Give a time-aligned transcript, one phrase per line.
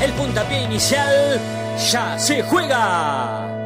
[0.00, 1.40] El puntapié inicial
[1.90, 3.65] ya se juega.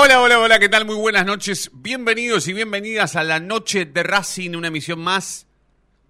[0.00, 0.86] Hola, hola, hola, ¿qué tal?
[0.86, 1.72] Muy buenas noches.
[1.74, 5.48] Bienvenidos y bienvenidas a la noche de Racing, una emisión más,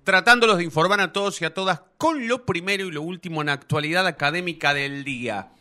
[0.04, 3.47] tratándolos de informar a todos y a todas con lo primero y lo último en
[3.47, 5.53] la actualidad académica del día.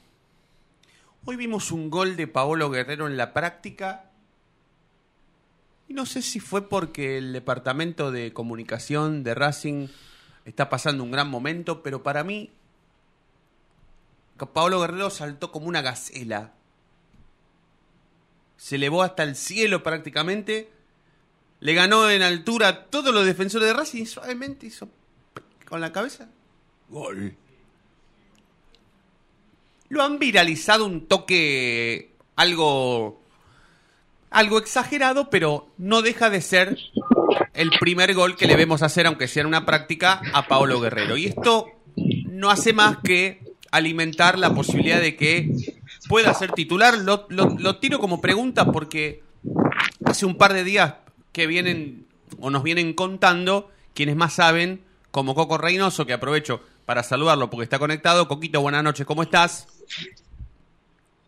[1.23, 4.11] Hoy vimos un gol de Paolo Guerrero en la práctica.
[5.87, 9.87] Y no sé si fue porque el departamento de comunicación de Racing
[10.43, 12.51] está pasando un gran momento, pero para mí,
[14.51, 16.56] Paolo Guerrero saltó como una gacela
[18.57, 20.69] se elevó hasta el cielo prácticamente,
[21.59, 24.89] le ganó en altura a todos los defensores de Racing y suavemente hizo
[25.65, 26.29] con la cabeza
[26.89, 27.35] gol.
[29.89, 33.21] Lo han viralizado un toque algo
[34.29, 36.77] algo exagerado, pero no deja de ser
[37.53, 41.17] el primer gol que le vemos hacer, aunque sea en una práctica, a Paolo Guerrero.
[41.17, 41.67] Y esto
[42.25, 43.41] no hace más que
[43.71, 45.49] alimentar la posibilidad de que
[46.07, 46.97] pueda ser titular.
[46.97, 49.21] Lo, lo- lo tiro como pregunta porque
[50.05, 50.95] hace un par de días
[51.31, 52.05] que vienen
[52.39, 54.81] o nos vienen contando quienes más saben,
[55.11, 58.27] como Coco Reynoso, que aprovecho para saludarlo porque está conectado.
[58.27, 59.67] Coquito, buenas noches, ¿cómo estás?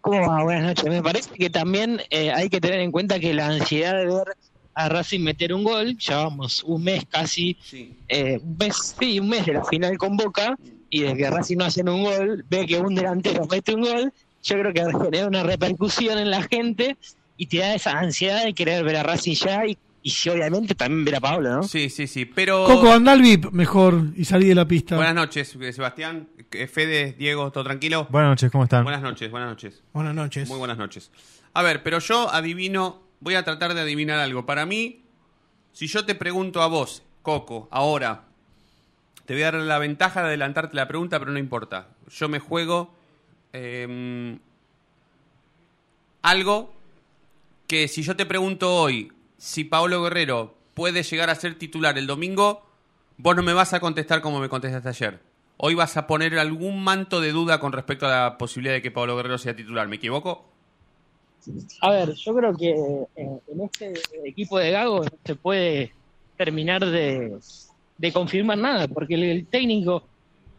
[0.01, 0.43] ¿Cómo va?
[0.43, 0.85] Buenas noches.
[0.85, 4.35] Me parece que también eh, hay que tener en cuenta que la ansiedad de ver
[4.75, 7.97] a Racing meter un gol, llevamos un mes casi, Sí.
[8.07, 10.55] eh, un mes, sí, un mes de la final con Boca,
[10.89, 14.13] y de que Racing no hace un gol, ve que un delantero mete un gol,
[14.43, 16.97] yo creo que genera una repercusión en la gente
[17.37, 20.75] y te da esa ansiedad de querer ver a Racing ya y, y sí, obviamente
[20.75, 21.63] también ver a Pablo, ¿no?
[21.63, 22.65] Sí, sí, sí, pero...
[22.65, 24.95] Coco, anda al VIP mejor y salí de la pista.
[24.95, 28.07] Buenas noches, Sebastián, eh, Fede, Diego, ¿todo tranquilo?
[28.09, 28.83] Buenas noches, ¿cómo están?
[28.83, 29.83] Buenas noches, buenas noches.
[29.93, 30.49] Buenas noches.
[30.49, 31.11] Muy buenas noches.
[31.53, 34.45] A ver, pero yo adivino, voy a tratar de adivinar algo.
[34.45, 35.03] Para mí,
[35.71, 38.25] si yo te pregunto a vos, Coco, ahora,
[39.25, 41.89] te voy a dar la ventaja de adelantarte la pregunta, pero no importa.
[42.09, 42.98] Yo me juego
[43.53, 44.37] eh,
[46.21, 46.73] algo
[47.67, 52.07] que si yo te pregunto hoy si Paolo Guerrero puede llegar a ser titular el
[52.07, 52.63] domingo,
[53.17, 55.19] vos no me vas a contestar como me contestaste ayer.
[55.57, 58.91] Hoy vas a poner algún manto de duda con respecto a la posibilidad de que
[58.91, 59.87] Paolo Guerrero sea titular.
[59.87, 60.45] ¿Me equivoco?
[61.81, 63.93] A ver, yo creo que eh, en este
[64.25, 65.93] equipo de Gago no se puede
[66.37, 67.37] terminar de,
[67.97, 70.03] de confirmar nada, porque el, el técnico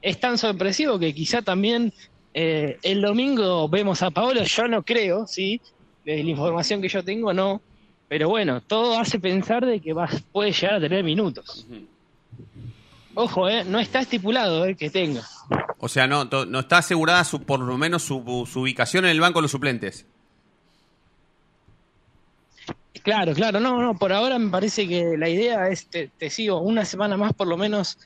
[0.03, 1.93] es tan sorpresivo que quizá también
[2.35, 5.61] eh, el domingo vemos a Paolo, yo no creo, ¿sí?
[6.05, 7.61] De la información que yo tengo, no.
[8.09, 11.67] Pero bueno, todo hace pensar de que va, puede llegar a tener minutos.
[13.15, 15.23] Ojo, eh, no está estipulado eh, que tenga.
[15.79, 19.21] O sea, no, no está asegurada su, por lo menos su, su ubicación en el
[19.21, 20.06] banco de los suplentes.
[23.03, 26.61] Claro, claro, no, no, por ahora me parece que la idea es, te, te sigo,
[26.61, 27.99] una semana más por lo menos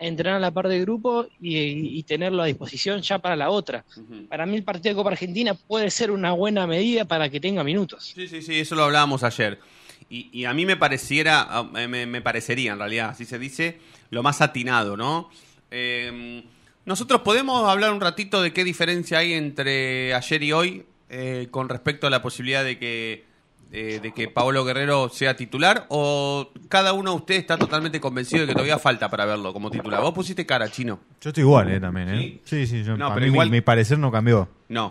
[0.00, 3.84] entrenar a la par de grupo y, y tenerlo a disposición ya para la otra.
[4.28, 7.62] Para mí el partido de Copa Argentina puede ser una buena medida para que tenga
[7.62, 8.12] minutos.
[8.14, 9.60] Sí, sí, sí, eso lo hablábamos ayer.
[10.08, 13.78] Y, y a mí me pareciera, me, me parecería en realidad, así se dice,
[14.10, 15.30] lo más atinado, ¿no?
[15.70, 16.42] Eh,
[16.84, 21.68] nosotros podemos hablar un ratito de qué diferencia hay entre ayer y hoy eh, con
[21.68, 23.29] respecto a la posibilidad de que
[23.72, 28.40] eh, de que Paolo Guerrero sea titular o cada uno de ustedes está totalmente convencido
[28.42, 30.00] de que todavía falta para verlo como titular.
[30.02, 30.98] Vos pusiste cara, chino.
[31.20, 32.40] Yo estoy igual, eh, también, eh.
[32.44, 34.48] Sí, sí, yo, No, para pero mí igual- mi, parecer no cambió.
[34.68, 34.88] No.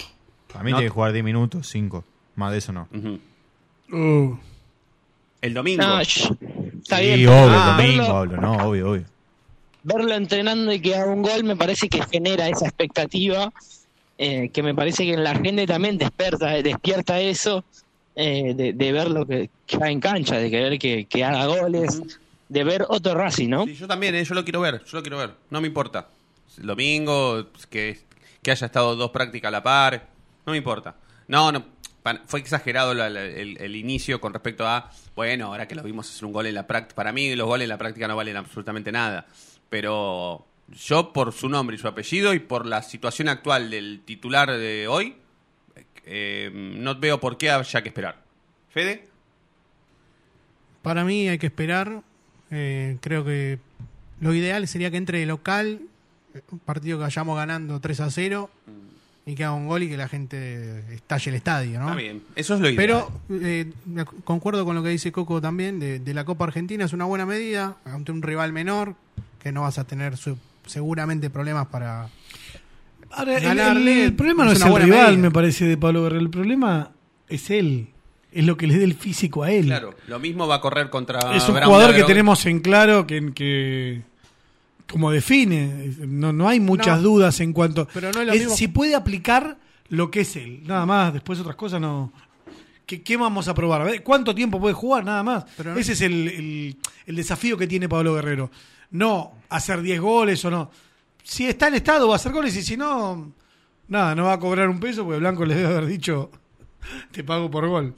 [0.51, 0.77] Para mí No.
[0.77, 2.03] tiene que jugar 10 minutos, 5.
[2.35, 2.87] Más de eso no.
[3.91, 4.37] Uh,
[5.41, 5.83] El domingo.
[5.83, 6.37] No, sh-
[6.81, 7.27] está sí, bien.
[7.29, 9.05] obvio, Ah, el domingo, verlo- hablo, no, obvio, obvio.
[9.83, 13.51] verlo entrenando y que haga un gol me parece que genera esa expectativa
[14.17, 17.63] eh, que me parece que en la gente también despierta, despierta eso
[18.21, 22.01] eh, de, de ver lo que ya en cancha, de querer que, que haga goles,
[22.49, 23.65] de ver otro Racing, ¿no?
[23.65, 26.09] Sí, yo también, eh, yo lo quiero ver, yo lo quiero ver, no me importa.
[26.57, 27.97] El domingo, que,
[28.43, 30.07] que haya estado dos prácticas a la par,
[30.45, 30.95] no me importa.
[31.29, 31.63] No, no,
[32.25, 33.15] fue exagerado el,
[33.57, 36.67] el inicio con respecto a, bueno, ahora que lo vimos hacer un gol en la
[36.67, 39.27] práctica, para mí los goles en la práctica no valen absolutamente nada,
[39.69, 40.45] pero
[40.87, 44.89] yo por su nombre y su apellido y por la situación actual del titular de
[44.89, 45.15] hoy,
[46.11, 48.21] eh, no veo por qué haya que esperar.
[48.71, 49.07] Fede,
[50.81, 52.01] Para mí hay que esperar.
[52.51, 53.59] Eh, creo que
[54.21, 55.81] lo ideal sería que entre de local,
[56.51, 58.49] un partido que vayamos ganando 3 a 0
[59.25, 61.85] y que haga un gol y que la gente estalle el estadio, ¿no?
[61.89, 62.77] está bien, eso es lo ideal.
[63.29, 63.71] Pero eh,
[64.23, 67.25] concuerdo con lo que dice Coco también de, de la Copa Argentina, es una buena
[67.27, 68.95] medida ante un rival menor
[69.39, 72.09] que no vas a tener su- seguramente problemas para...
[73.11, 76.21] ahora, el- Ganarle el, problema no es el rival, me parece, de Pablo Guerrero.
[76.21, 76.91] El problema
[77.27, 77.87] es él.
[78.31, 79.65] Es lo que le dé el físico a él.
[79.65, 83.07] Claro, lo mismo va a correr contra es un Brown jugador que tenemos en claro
[83.07, 84.03] que, que
[84.87, 88.39] como define, no, no hay muchas No, dudas en cuanto pero no es lo es
[88.41, 89.57] mismo- si puede aplicar
[89.89, 92.11] lo que es él, nada más, después otras cosas no.
[92.85, 93.81] ¿Qué, qué vamos a probar?
[93.81, 95.03] A ver, ¿Cuánto tiempo puede jugar?
[95.05, 95.45] Nada más.
[95.57, 96.77] Pero no- Ese es el, el-
[97.07, 98.49] el desafío que tiene Pablo Guerrero.
[98.91, 100.71] No hacer 10 goles o no.
[101.23, 103.33] Si está en estado va a hacer goles y si no,
[103.87, 106.31] nada, no va a cobrar un peso porque Blanco le debe haber dicho,
[107.11, 107.95] te pago por gol.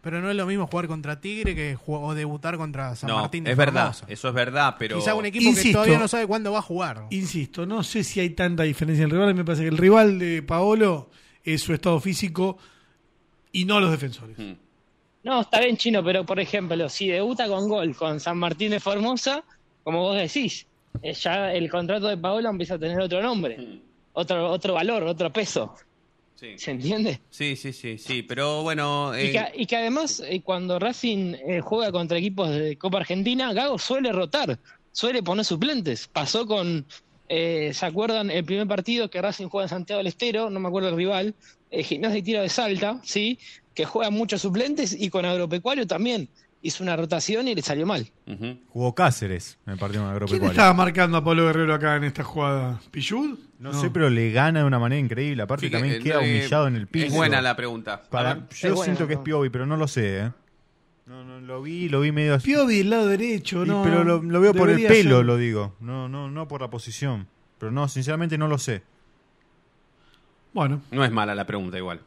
[0.00, 3.44] Pero no es lo mismo jugar contra Tigre que o debutar contra San No, Martín
[3.44, 4.98] de es verdad, eso es verdad, pero...
[4.98, 7.06] Quizá un equipo que todavía no sabe cuándo va a jugar.
[7.10, 9.34] Insisto, no sé si hay tanta diferencia en el rival.
[9.34, 11.08] Me parece que el rival de Paolo
[11.44, 12.58] es su estado físico
[13.52, 14.36] y no los defensores.
[14.38, 14.54] Mm.
[15.24, 18.80] No, está bien chino, pero por ejemplo, si debuta con gol con San Martín de
[18.80, 19.44] Formosa,
[19.84, 20.66] como vos decís,
[21.02, 23.80] ya el contrato de Paolo empieza a tener otro nombre,
[24.12, 25.74] otro, otro valor, otro peso.
[26.34, 26.58] Sí.
[26.58, 27.20] ¿Se entiende?
[27.30, 29.12] sí, sí, sí, sí, pero bueno...
[29.16, 32.98] Y, eh, que, y que además, eh, cuando Racing eh, juega contra equipos de Copa
[32.98, 34.58] Argentina, Gago suele rotar,
[34.90, 36.08] suele poner suplentes.
[36.08, 36.84] Pasó con,
[37.28, 40.50] eh, ¿se acuerdan el primer partido que Racing juega en Santiago del Estero?
[40.50, 41.34] No me acuerdo el rival,
[41.70, 43.38] eh, Gimnasia y Tiro de Salta, ¿sí?
[43.74, 46.28] Que juega muchos suplentes y con Agropecuario también
[46.62, 48.08] hizo una rotación y le salió mal.
[48.70, 50.50] Jugó Cáceres en el partido con ¿Quién Agropecuario.
[50.52, 52.80] estaba marcando a Pablo Guerrero acá en esta jugada?
[52.90, 53.38] ¿Pillud?
[53.58, 55.42] No, sé, pero le gana de una manera increíble.
[55.42, 57.06] Aparte Fíjate, también queda eh, humillado en el piso.
[57.06, 57.94] Es buena la pregunta.
[57.94, 59.20] A Para, ver, yo buena, siento que ¿no?
[59.20, 60.30] es Piovi, pero no lo sé, ¿eh?
[61.06, 62.46] No, no, lo vi, lo vi medio así.
[62.46, 63.82] Piovi del lado derecho, Y- ¿no?
[63.82, 65.26] pero lo, lo veo por el pelo, ser.
[65.26, 65.74] lo digo.
[65.80, 67.26] No, no, no por la posición.
[67.58, 68.82] Pero no, sinceramente no lo sé.
[70.52, 70.82] Bueno.
[70.90, 72.00] no es mala la pregunta igual.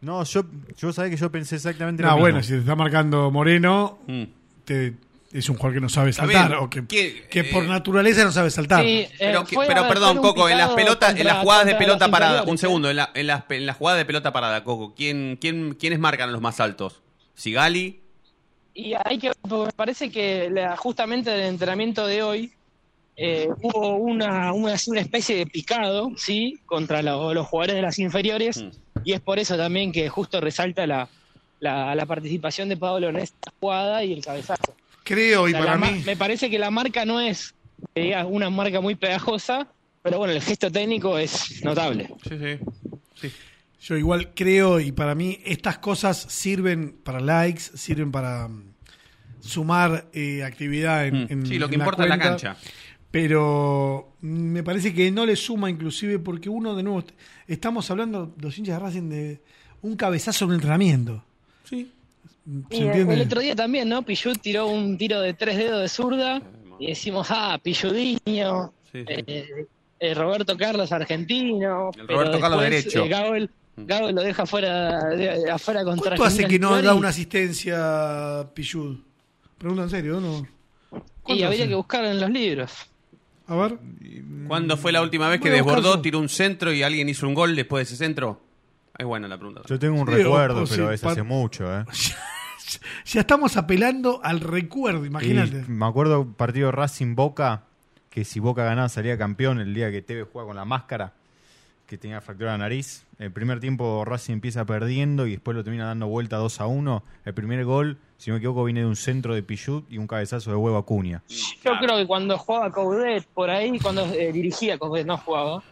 [0.00, 0.44] No, yo,
[0.78, 2.24] yo sabía que yo pensé exactamente lo No, mismo.
[2.24, 4.22] bueno, si te está marcando Moreno, Mm.
[4.64, 4.94] te-
[5.32, 6.48] es un jugador que no sabe saltar.
[6.48, 6.58] bien.
[6.60, 8.82] O que, ¿Qué- que eh, por naturaleza no sabe saltar.
[8.82, 11.66] Sí, eh, Pero, que- fue pero a- perdón, Coco, en las pelotas, en las jugadas
[11.66, 12.58] de pelota parada, un ¿eh?
[12.58, 15.98] segundo, en, la- en las, en las jugadas de pelota parada, Coco, ¿quién, quién, ¿quiénes
[16.00, 17.00] marcan a los más altos?
[17.34, 18.00] ¿Sigali?
[18.74, 22.52] Y hay que, porque me parece que la- justamente el entrenamiento de hoy
[23.22, 26.58] eh, hubo una, una, así una especie de picado, ¿sí?
[26.64, 28.70] Contra lo- los jugadores de las inferiores, Mm.
[29.04, 31.08] Y es por eso también que justo resalta la,
[31.60, 34.74] la, la participación de Pablo en esta jugada y el cabezazo.
[35.04, 36.02] Creo, y O sea, para mí.
[36.06, 37.54] Me parece que la marca no es
[37.94, 39.66] digas, una marca muy pegajosa,
[40.02, 42.08] pero bueno, el gesto técnico es notable.
[42.28, 42.58] Sí, sí.
[43.20, 43.32] Sí.
[43.82, 48.74] Yo igual creo y para mí estas cosas sirven para likes, sirven para mm,
[49.40, 51.26] sumar eh, actividad en, Mm.
[51.30, 52.56] en- Sí, lo que en importa es la cancha.
[53.10, 57.04] Pero mm, me parece que no le suma inclusive porque uno de nuevo,
[57.54, 59.40] estamos hablando, los hinchas de Racing, de
[59.82, 61.22] un cabezazo en un entrenamiento.
[61.64, 61.90] Sí.
[62.70, 63.14] ¿Se Y el, entiende?
[63.14, 64.02] el otro día también, ¿no?
[64.02, 66.42] Pichut tiró un tiro de tres dedos de zurda
[66.78, 69.04] y decimos, ah, Pilludiño, Sí, sí.
[69.08, 69.66] eh,
[70.00, 71.90] eh, Roberto Carlos argentino.
[71.96, 73.04] El pero Roberto Carlos después, derecho.
[73.04, 77.08] eh, Gabel, Gabel lo deja fuera, de- afuera contra ¿Cuánto hace que no da una
[77.08, 78.96] asistencia Pichud?
[79.58, 80.38] Pregunta en serio, ¿no?
[80.38, 81.68] Y ¿Cuánto habría hace?
[81.68, 82.72] que buscar en los libros.
[83.50, 83.78] A ver.
[84.46, 87.08] ¿Cuándo fue la última vez que Voy a buscar desbordó, tiró un centro y alguien
[87.08, 88.40] hizo un gol después de ese centro?
[88.96, 89.62] Es buena la pregunta.
[89.66, 91.84] Yo tengo un Sí, recuerdo, o- o pero sí, es pa- hace mucho, ¿eh?
[93.06, 95.64] Ya estamos apelando al recuerdo, imagínate.
[95.66, 97.64] Y me acuerdo un partido Racing Boca,
[98.10, 101.12] que si Boca ganaba salía campeón el día que Tevez juega con la máscara,
[101.86, 103.04] que tenía fractura de nariz.
[103.18, 107.02] El primer tiempo Racing empieza perdiendo y después lo termina dando vuelta 2 a 1.
[107.24, 110.06] El primer gol, si no me equivoco, viene de un centro de Pichut y un
[110.06, 111.22] cabezazo de huevo a Cunha.
[111.64, 115.62] Yo creo que cuando jugaba Coudet por ahí, cuando eh, dirigía Coudet, no jugaba,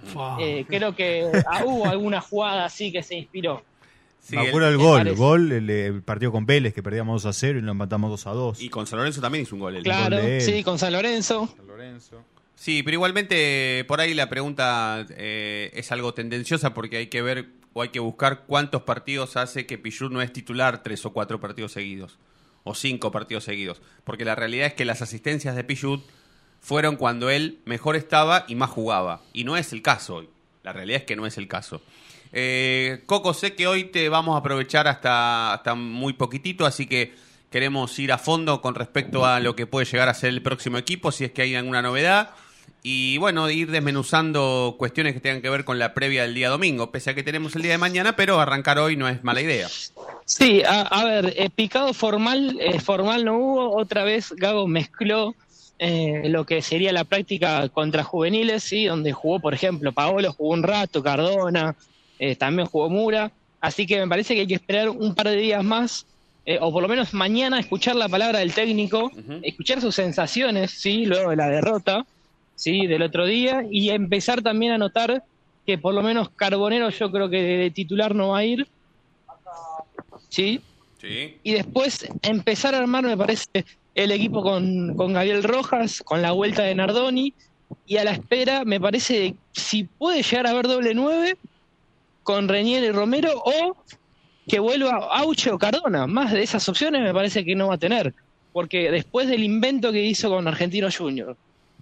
[0.40, 3.62] eh, creo que ah, hubo alguna jugada así que se inspiró.
[4.20, 5.16] Sí, me el- acuerdo del me gol, parece.
[5.16, 8.26] gol, el, el partido con Vélez, que perdíamos 2 a 0 y lo empatamos 2
[8.26, 8.62] a 2.
[8.62, 9.76] y con San Lorenzo también hizo un gol.
[9.76, 9.82] él.
[9.82, 11.54] Claro, de sí, con San Lorenzo.
[11.66, 12.22] Lorenzo.
[12.54, 17.50] Sí, pero igualmente por ahí la pregunta eh, es algo tendenciosa porque hay que ver
[17.72, 21.38] o hay que buscar cuántos partidos hace que Pichut no es titular tres o cuatro
[21.40, 22.18] partidos seguidos
[22.64, 23.80] o cinco partidos seguidos.
[24.04, 26.02] Porque la realidad es que las asistencias de Pichut
[26.60, 29.22] fueron cuando él mejor estaba y más jugaba.
[29.32, 30.28] Y no es el caso hoy.
[30.62, 31.80] La realidad es que no es el caso.
[32.32, 37.14] Eh, Coco, sé que hoy te vamos a aprovechar hasta, hasta muy poquitito, así que
[37.50, 40.76] queremos ir a fondo con respecto a lo que puede llegar a ser el próximo
[40.78, 42.30] equipo, si es que hay alguna novedad.
[42.82, 46.90] Y bueno, ir desmenuzando cuestiones que tengan que ver con la previa del día domingo,
[46.90, 49.68] pese a que tenemos el día de mañana, pero arrancar hoy no es mala idea.
[50.24, 53.76] Sí, a, a ver, eh, picado formal, eh, formal no hubo.
[53.76, 55.34] Otra vez Gago mezcló
[55.78, 60.54] eh, lo que sería la práctica contra juveniles, sí, donde jugó, por ejemplo, Paolo jugó
[60.54, 61.76] un rato, Cardona,
[62.18, 63.30] eh, también jugó Mura.
[63.60, 66.06] Así que me parece que hay que esperar un par de días más,
[66.46, 69.10] eh, o por lo menos mañana, escuchar la palabra del técnico,
[69.42, 72.06] escuchar sus sensaciones, sí, luego de la derrota,
[72.58, 75.22] sí, del otro día, y empezar también a notar
[75.64, 78.66] que por lo menos Carbonero yo creo que de titular no va a ir.
[80.28, 80.60] Sí,
[81.00, 81.36] Sí.
[81.44, 86.32] y después empezar a armar, me parece, el equipo con, con Gabriel Rojas, con la
[86.32, 87.32] vuelta de Nardoni,
[87.86, 91.36] y a la espera, me parece, si puede llegar a haber doble nueve,
[92.24, 93.76] con Reñer y Romero, o
[94.48, 96.06] que vuelva Auche o Cardona.
[96.08, 98.12] Más de esas opciones me parece que no va a tener,
[98.52, 101.36] porque después del invento que hizo con Argentino Junior,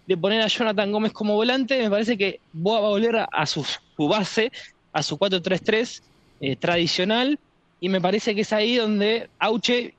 [0.07, 3.47] de poner a Jonathan Gómez como volante, me parece que va a volver a, a
[3.47, 4.53] su, su base,
[4.93, 6.03] a su 4-3-3
[6.41, 7.39] eh, tradicional,
[7.81, 9.95] y me parece que es ahí donde Auche,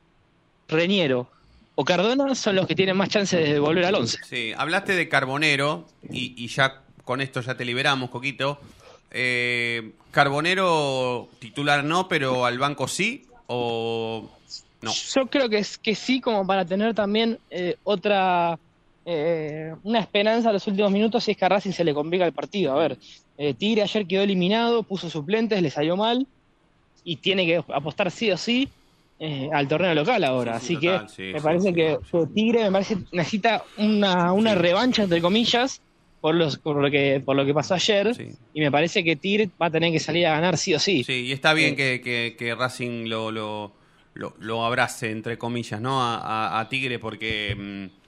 [0.68, 1.30] Reñero
[1.76, 4.18] o Cardona son los que tienen más chances de volver al 11.
[4.26, 8.60] Sí, hablaste de Carbonero y, y ya con esto ya te liberamos, Coquito.
[9.12, 14.30] Eh, Carbonero titular no, pero al banco sí o
[14.82, 14.92] no.
[14.92, 18.60] Yo creo que, es, que sí, como para tener también eh, otra,
[19.10, 22.26] eh, una esperanza a los últimos minutos si es que a Racing se le complica
[22.26, 22.74] el partido.
[22.74, 22.98] A ver,
[23.38, 26.28] eh, Tigre ayer quedó eliminado, puso suplentes, le salió mal
[27.06, 28.68] y tiene que apostar sí o sí
[29.20, 30.60] eh, al torneo local ahora.
[30.60, 31.98] Sí, sí, Así total, que sí, me parece que
[32.36, 35.80] Tigre me parece necesita una, una revancha, entre comillas,
[36.20, 38.14] por, los, por, lo que, por lo que pasó ayer.
[38.14, 38.28] Sí.
[38.54, 41.06] Y me parece que Tigre va a tener que salir a ganar sí o sí.
[41.06, 43.72] Sí, y está bien Eh, que, que- que Racing lo, lo,
[44.16, 46.02] lo, lo abrace, entre comillas, ¿no?
[46.04, 47.56] A, a- a Tigre porque...
[47.58, 48.07] mm,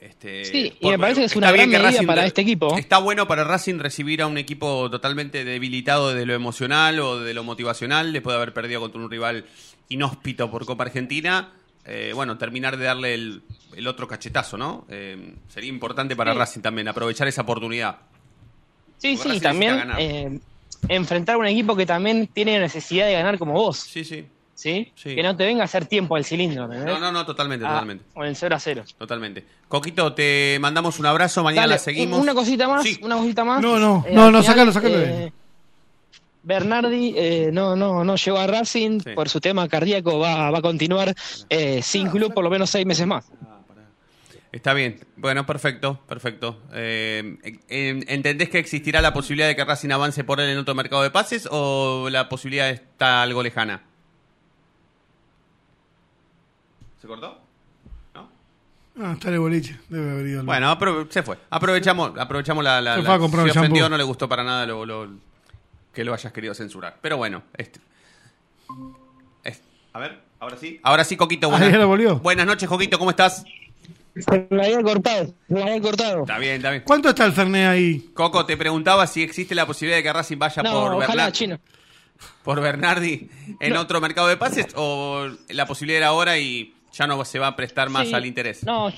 [0.00, 2.76] este, Sí, y me parece que es una gran medida para re- este equipo.
[2.78, 7.34] Está bueno para Racing recibir a un equipo totalmente debilitado de lo emocional o de
[7.34, 9.44] lo motivacional, después de haber perdido contra un rival
[9.88, 11.52] inhóspito por Copa Argentina.
[11.84, 13.42] Eh, bueno, terminar de darle el,
[13.74, 14.86] el otro cachetazo, ¿no?
[14.88, 16.38] Eh, sería importante para Sí.
[16.38, 17.96] Racing también, aprovechar esa oportunidad.
[18.98, 20.38] Sí, Porque sí, Racing también eh,
[20.88, 24.24] enfrentar un equipo que también tiene necesidad de ganar como vos, Sí, sí.
[24.60, 24.92] ¿Sí?
[24.94, 25.14] Sí.
[25.14, 26.86] Que no te venga a hacer tiempo al cilindro, ¿entendés?
[26.86, 28.04] No, no, no, totalmente, Ah, totalmente.
[28.12, 28.84] Con el 0 a 0.
[28.98, 29.44] Totalmente.
[29.68, 32.20] Coquito, te mandamos un abrazo, mañana Dale, la seguimos.
[32.20, 32.98] Una cosita más, Sí.
[33.02, 33.62] una cosita más.
[33.62, 35.32] No, no, Eh, no, no, final, sacalo, sacalo eh,
[36.42, 39.10] Bernardi eh, no, no, no llegó a Racing Sí.
[39.14, 41.14] por su tema cardíaco, va, va a continuar
[41.48, 43.30] eh, sin club por lo menos seis meses más.
[44.52, 44.98] Está bien.
[45.16, 46.58] Bueno, perfecto, perfecto.
[46.72, 47.36] Eh,
[47.68, 51.02] en- ¿Entendés que existirá la posibilidad de que Racing avance por él en otro mercado
[51.04, 53.82] de pases o la posibilidad está algo lejana?
[57.00, 57.38] ¿Se cortó?
[58.14, 58.28] ¿No?
[59.00, 59.78] Ah, está en el boliche.
[59.88, 60.40] Debe haber ido.
[60.40, 61.38] al- Bueno, apro- se fue.
[61.50, 62.80] Aprovechamos, aprovechamos la...
[62.80, 63.60] la, Se la- fue a comprar si shampoo.
[63.62, 65.08] ofendió, no le gustó para nada lo, lo-
[65.92, 66.96] que lo hayas querido censurar.
[67.00, 67.80] Pero bueno, este...
[69.44, 70.80] es- a ver, ahora sí.
[70.82, 71.46] Ahora sí, Coquito.
[71.48, 72.16] Ah, Buenas, ya lo volvió.
[72.18, 73.44] buenas noches, Coquito, ¿cómo estás?
[74.16, 76.20] Se me había cortado, se me había cortado.
[76.22, 76.82] Está bien, está bien.
[76.84, 78.10] ¿Cuánto está el Fernet ahí?
[78.12, 81.32] Coco, te preguntaba si existe la posibilidad de que Racing vaya No, por, ojalá, Bernar-
[81.32, 81.58] chino.
[82.42, 83.30] por Bernardi
[83.60, 87.48] en otro mercado de pases o la posibilidad era ahora y ya no se va
[87.48, 88.64] a prestar más Sí, al interés.
[88.64, 88.90] No,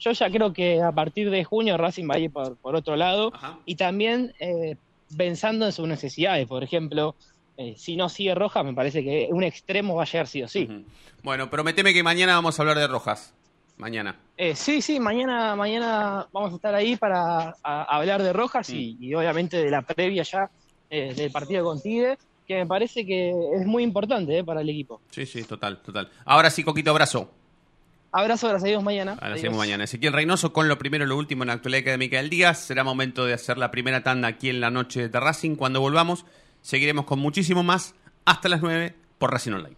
[0.00, 2.96] yo ya creo que a partir de junio Racing va a ir por, por otro
[2.96, 3.58] lado Ajá.
[3.64, 4.76] y también eh,
[5.16, 6.46] pensando en sus necesidades.
[6.46, 7.16] Por ejemplo,
[7.56, 10.48] eh, si no sigue Roja, me parece que un extremo va a llegar sí o
[10.48, 10.64] sí.
[10.70, 10.84] Ujú.
[11.22, 13.34] Bueno, prometeme que mañana vamos a hablar de Rojas.
[13.76, 14.16] Mañana.
[14.36, 18.94] Eh, sí, sí, mañana, mañana vamos a estar ahí para a- hablar de Rojas y,
[18.98, 19.02] Mm.
[19.04, 20.50] y obviamente de la previa ya
[20.90, 22.16] eh, del partido con Tigre,
[22.48, 25.02] que me parece que es muy importante eh, para el equipo.
[25.10, 26.08] Sí, sí, total, total.
[26.24, 27.30] Ahora sí, Coquito, abrazo.
[28.10, 29.18] Abrazo, gracias a mañana.
[29.20, 29.84] Ahora seguimos mañana.
[29.84, 32.54] Ezequiel Reynoso con lo primero y lo último en la actualidad académica del día.
[32.54, 35.56] Será momento de hacer la primera tanda aquí en la noche de Racing.
[35.56, 36.24] Cuando volvamos,
[36.62, 39.77] seguiremos con muchísimo más hasta las 9 por Racing Online.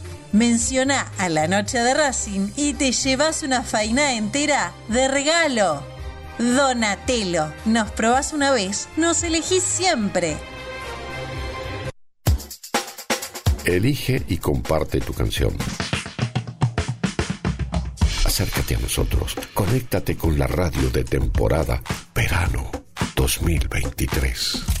[0.31, 5.83] menciona a la noche de Racing y te llevas una faina entera de regalo.
[6.37, 10.37] Donatello, nos probás una vez, nos elegís siempre.
[13.65, 15.55] Elige y comparte tu canción.
[18.25, 19.35] Acércate a nosotros.
[19.53, 21.83] Conéctate con la radio de temporada
[22.15, 22.71] Verano
[23.15, 24.80] 2023.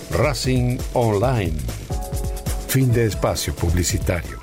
[0.11, 1.57] Racing Online.
[2.67, 4.40] Fin de espacio publicitario.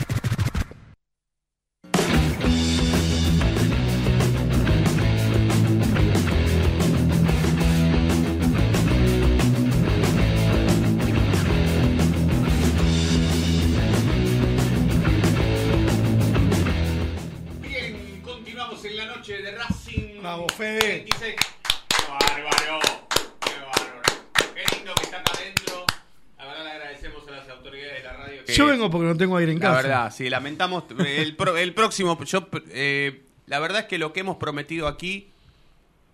[28.90, 29.82] Porque no tengo aire en La casa.
[29.82, 30.84] verdad, sí, lamentamos.
[30.98, 35.30] El, pro- el próximo, yo, eh, la verdad es que lo que hemos prometido aquí,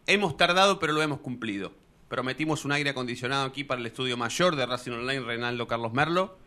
[0.06, 1.72] hemos tardado, pero lo hemos cumplido.
[2.08, 6.38] Prometimos un aire acondicionado aquí para el estudio mayor de Racing Online, Reinaldo Carlos Merlo.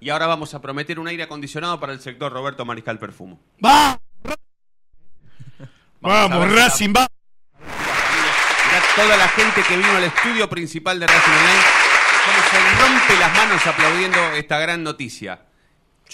[0.00, 3.40] Y ahora vamos a prometer un aire acondicionado para el sector Roberto Mariscal Perfumo.
[3.64, 3.98] ¡Va!
[6.00, 6.54] Vamos Vamos.
[6.54, 7.06] Racing, va.
[8.96, 11.62] Toda la gente que vino al estudio principal de Racing Online,
[12.26, 15.43] cómo se rompe las manos aplaudiendo esta gran noticia.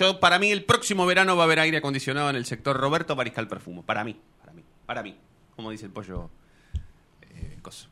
[0.01, 3.15] Yo, para mí, el próximo verano va a haber aire acondicionado en el sector Roberto
[3.15, 3.83] Mariscal Perfumo.
[3.85, 5.15] Para mí, para mí, para mí.
[5.55, 6.31] Como dice el pollo.
[7.23, 7.87] eh, coso.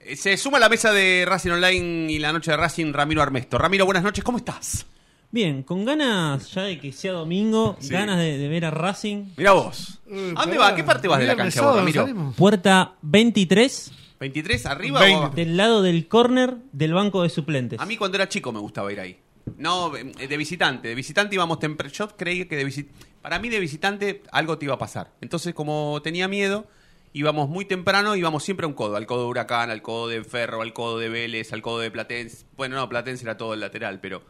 [0.00, 3.20] Eh, Se suma a la mesa de Racing Online y la noche de Racing Ramiro
[3.20, 3.58] Armesto.
[3.58, 4.86] Ramiro, buenas noches, ¿cómo estás?
[5.30, 7.90] Bien, con ganas ya de que sea domingo, Sí.
[7.90, 9.26] ganas de, de ver a Racing.
[9.36, 9.98] Mira vos.
[10.08, 10.70] Eh, ¿A dónde pará.
[10.70, 10.74] va?
[10.76, 12.02] ¿Qué parte vas de la Viernes, cancha vos, sábado, Ramiro?
[12.02, 12.34] salimos.
[12.36, 17.78] Puerta 23, ¿23 arriba o del lado del córner del banco de suplentes.
[17.78, 19.18] A mí cuando era chico me gustaba ir ahí.
[19.56, 20.88] No, eh, de visitante.
[20.88, 21.92] De visitante íbamos temprano.
[21.92, 23.06] Yo creí que de visitante...
[23.22, 25.12] Para mí de visitante algo te iba a pasar.
[25.20, 26.66] Entonces como tenía miedo,
[27.12, 28.96] íbamos muy temprano, íbamos siempre a un codo.
[28.96, 31.90] Al codo de Huracán, al codo de Ferro, al codo de Vélez, al codo de
[31.90, 32.44] Platense.
[32.56, 34.22] Bueno, no, Platense era todo el lateral, pero...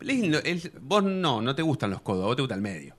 [0.00, 2.94] Lindo, el- vos no, no te gustan los codos, a vos te gusta el medio.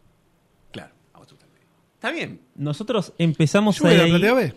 [0.71, 1.67] Claro, a vos te gusta el medio.
[1.93, 2.41] Está bien.
[2.55, 4.53] Nosotros empezamos a la ahí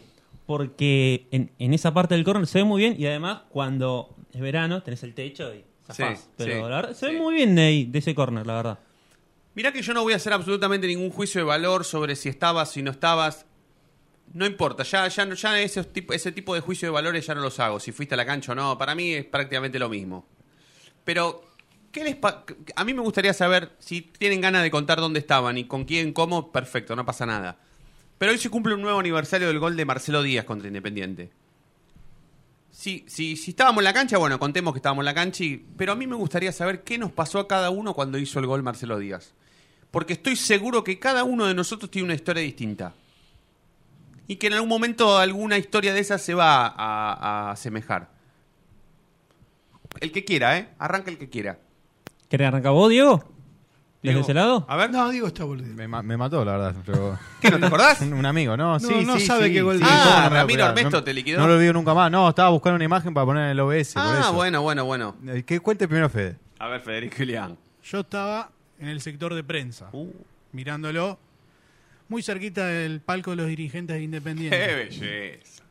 [0.47, 4.41] porque en, en esa parte del córner se ve muy bien y además cuando es
[4.41, 5.63] verano tenés el techo y
[5.95, 6.21] zafás.
[6.21, 8.55] Sí, Pero sí, la verdad, se ve muy bien de ahí, de ese córner, la
[8.55, 8.79] verdad.
[9.55, 12.71] Mirá que yo no voy a hacer absolutamente ningún juicio de valor sobre si estabas,
[12.71, 13.45] si no estabas.
[14.33, 17.41] No importa, ya, ya, ya ese, tipo, ese tipo de juicio de valores ya no
[17.41, 17.81] los hago.
[17.81, 20.27] Si fuiste a la cancha o no, para mí es prácticamente lo mismo.
[21.03, 21.43] Pero,
[21.91, 22.17] ¿qué les
[22.77, 26.13] a mí me gustaría saber si tienen ganas de contar dónde estaban y con quién,
[26.13, 27.59] cómo, perfecto, no pasa nada.
[28.19, 31.31] Pero hoy se cumple un nuevo aniversario del gol de Marcelo Díaz contra Independiente.
[32.79, 35.57] Si, si, si estábamos en la cancha, bueno, contemos que estábamos en la cancha, y-
[35.77, 38.47] pero a mí me gustaría saber qué nos pasó a cada uno cuando hizo el
[38.47, 39.35] gol Marcelo Díaz.
[39.91, 42.95] Porque estoy seguro que cada uno de nosotros tiene una historia distinta.
[44.29, 48.11] Y que en algún momento alguna historia de esas se va a, a asemejar.
[50.01, 50.69] El que quiera, ¿eh?
[50.79, 51.59] Arranca el que quiera.
[52.31, 53.25] ¿Querés arrancar vos, Diego?
[54.01, 54.65] ¿Desde Diego, ese lado?
[54.69, 54.91] A ver.
[54.91, 55.67] No, digo está boludo.
[55.75, 56.77] Me, ma- me mató, la verdad.
[56.87, 57.19] Pero...
[57.41, 58.01] ¿Qué, no te acordás?
[58.01, 58.79] un, un amigo, ¿no?
[58.79, 59.91] Sí, no sí, sabe sí, qué gol sí, dijo.
[59.93, 60.65] ¿cómo Ah, no Ramiro?
[60.67, 61.41] Armesto No- te liquidó.
[61.41, 62.11] No lo olvido nunca más.
[62.11, 63.95] No, estaba buscando una imagen para poner en el OBS.
[63.95, 64.33] por Ah, eso.
[64.35, 65.17] bueno, bueno, bueno.
[65.27, 66.37] Eh, ¿Qué cuente primero, Fede?
[66.61, 67.59] A ver, Federico Ilián.
[67.83, 70.13] Yo estaba en el sector de prensa, Uh,
[70.53, 71.19] mirándolo
[72.09, 74.75] muy cerquita del palco de los dirigentes de ¡Qué Independiente.
[74.75, 75.65] belleza!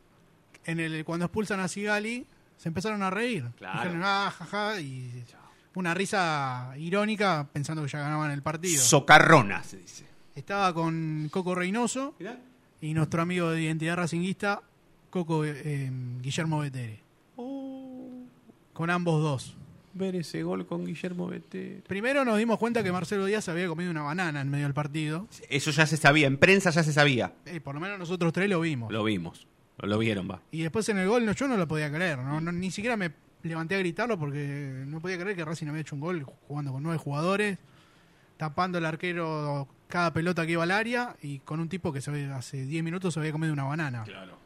[0.66, 2.26] En el, cuando expulsan a Sigali,
[2.58, 3.46] se empezaron a reír.
[3.56, 3.78] Claro.
[3.80, 5.24] Dijeron, ah, jaja, y
[5.78, 8.82] una risa irónica pensando que ya ganaban el partido.
[8.82, 10.04] Socarrona, se dice.
[10.34, 12.38] Estaba con Coco Reynoso Mirá.
[12.80, 14.60] y nuestro amigo de identidad racinguista,
[15.10, 17.00] Coco eh, Guillermo Betere.
[18.72, 19.54] Con ambos dos.
[19.94, 21.82] Ver ese gol con Guillermo Beté.
[21.88, 25.26] Primero nos dimos cuenta que Marcelo Díaz había comido una banana en medio del partido.
[25.48, 27.32] Eso ya se sabía, en prensa ya se sabía.
[27.46, 28.92] Eh, por lo menos nosotros tres lo vimos.
[28.92, 29.46] Lo vimos.
[29.78, 30.40] Lo vieron, va.
[30.52, 32.18] Y después en el gol no, yo no lo podía creer.
[32.18, 33.10] No, no- ni siquiera me
[33.42, 36.82] levanté a gritarlo porque no podía creer que Racing había hecho un gol jugando con
[36.82, 37.58] nueve jugadores,
[38.36, 42.10] tapando el arquero cada pelota que iba al área y con un tipo que se
[42.10, 44.04] había- hace 10 minutos se había comido una banana.
[44.04, 44.36] Claro.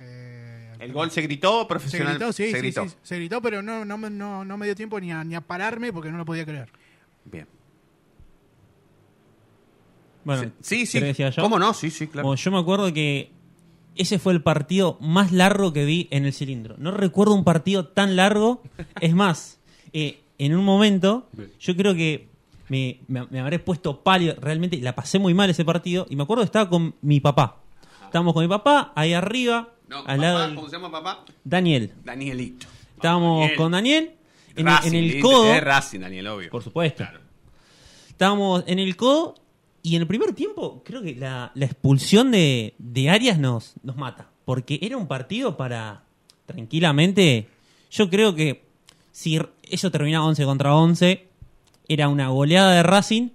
[0.00, 2.14] Eh, ¿El gol se gritó se profesional?
[2.14, 2.88] gritó, sí, se sí, gritó.
[2.88, 5.34] sí, se gritó, pero no, no, me- no, no me dio tiempo ni a, ni
[5.36, 6.68] a pararme porque no lo podía creer.
[7.24, 7.46] Bien.
[10.24, 11.00] Bueno, Sí, sí.
[11.38, 11.74] ¿Cómo no?
[11.74, 12.28] Sí, sí, claro.
[12.28, 13.30] Bueno, yo me acuerdo que
[13.96, 16.76] ese fue el partido más largo que vi en el cilindro.
[16.78, 18.62] No recuerdo un partido tan largo.
[19.00, 19.58] Es más,
[19.92, 21.28] eh, en un momento,
[21.60, 22.28] yo creo que
[22.68, 24.34] me, me- me habré puesto pálido.
[24.40, 26.06] Realmente la pasé muy mal ese partido.
[26.10, 27.58] Y me acuerdo que estaba con mi papá.
[28.04, 31.24] Estábamos con mi papá, ahí arriba, No, al papá, lado del- ¿Cómo se llama papá?
[31.44, 31.92] Daniel.
[32.04, 32.66] Danielito.
[32.96, 33.56] Estábamos Daniel.
[33.56, 34.10] con Daniel
[34.54, 35.52] en, Racing, en el codo.
[35.54, 36.50] es Racing, Daniel, obvio.
[36.50, 37.04] Por supuesto.
[38.08, 39.34] Estábamos en el codo
[39.82, 43.96] y en el primer tiempo creo que la, la expulsión de, de Arias nos, nos
[43.96, 44.28] mata.
[44.44, 46.04] Porque era un partido para
[46.46, 47.48] tranquilamente.
[47.90, 48.62] Yo creo que
[49.10, 49.38] si
[49.70, 51.26] eso terminaba 11 contra 11,
[51.88, 53.28] era una goleada de Racing.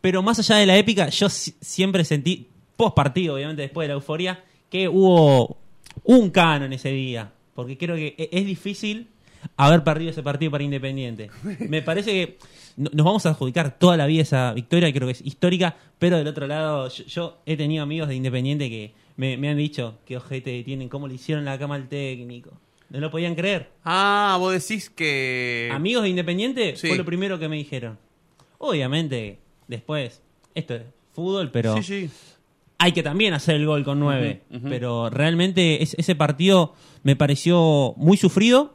[0.00, 2.46] Pero más allá de la épica, yo si- siempre sentí,
[2.76, 5.56] post partido, obviamente después de la euforia, que hubo
[6.04, 7.32] un cano en ese día.
[7.54, 9.08] Porque creo que e- es difícil
[9.56, 11.30] haber perdido ese partido para Independiente.
[11.68, 12.38] Me parece que
[12.78, 16.16] no- nos vamos a adjudicar toda la vida esa victoria, creo que es histórica, pero
[16.16, 19.98] del otro lado, yo, yo he tenido amigos de Independiente que me, me han dicho
[20.06, 22.52] que ojete tienen, cómo le hicieron la cama al técnico.
[22.90, 23.68] No lo podían creer.
[23.84, 25.68] Ah, vos decís que.
[25.72, 26.88] Amigos de Independiente Sí.
[26.88, 27.98] fue lo primero que me dijeron.
[28.58, 30.22] Obviamente, después,
[30.54, 32.10] esto es fútbol, pero Sí, sí.
[32.78, 34.42] hay que también hacer el gol con nueve.
[34.68, 38.74] Pero realmente es- ese partido me pareció muy sufrido,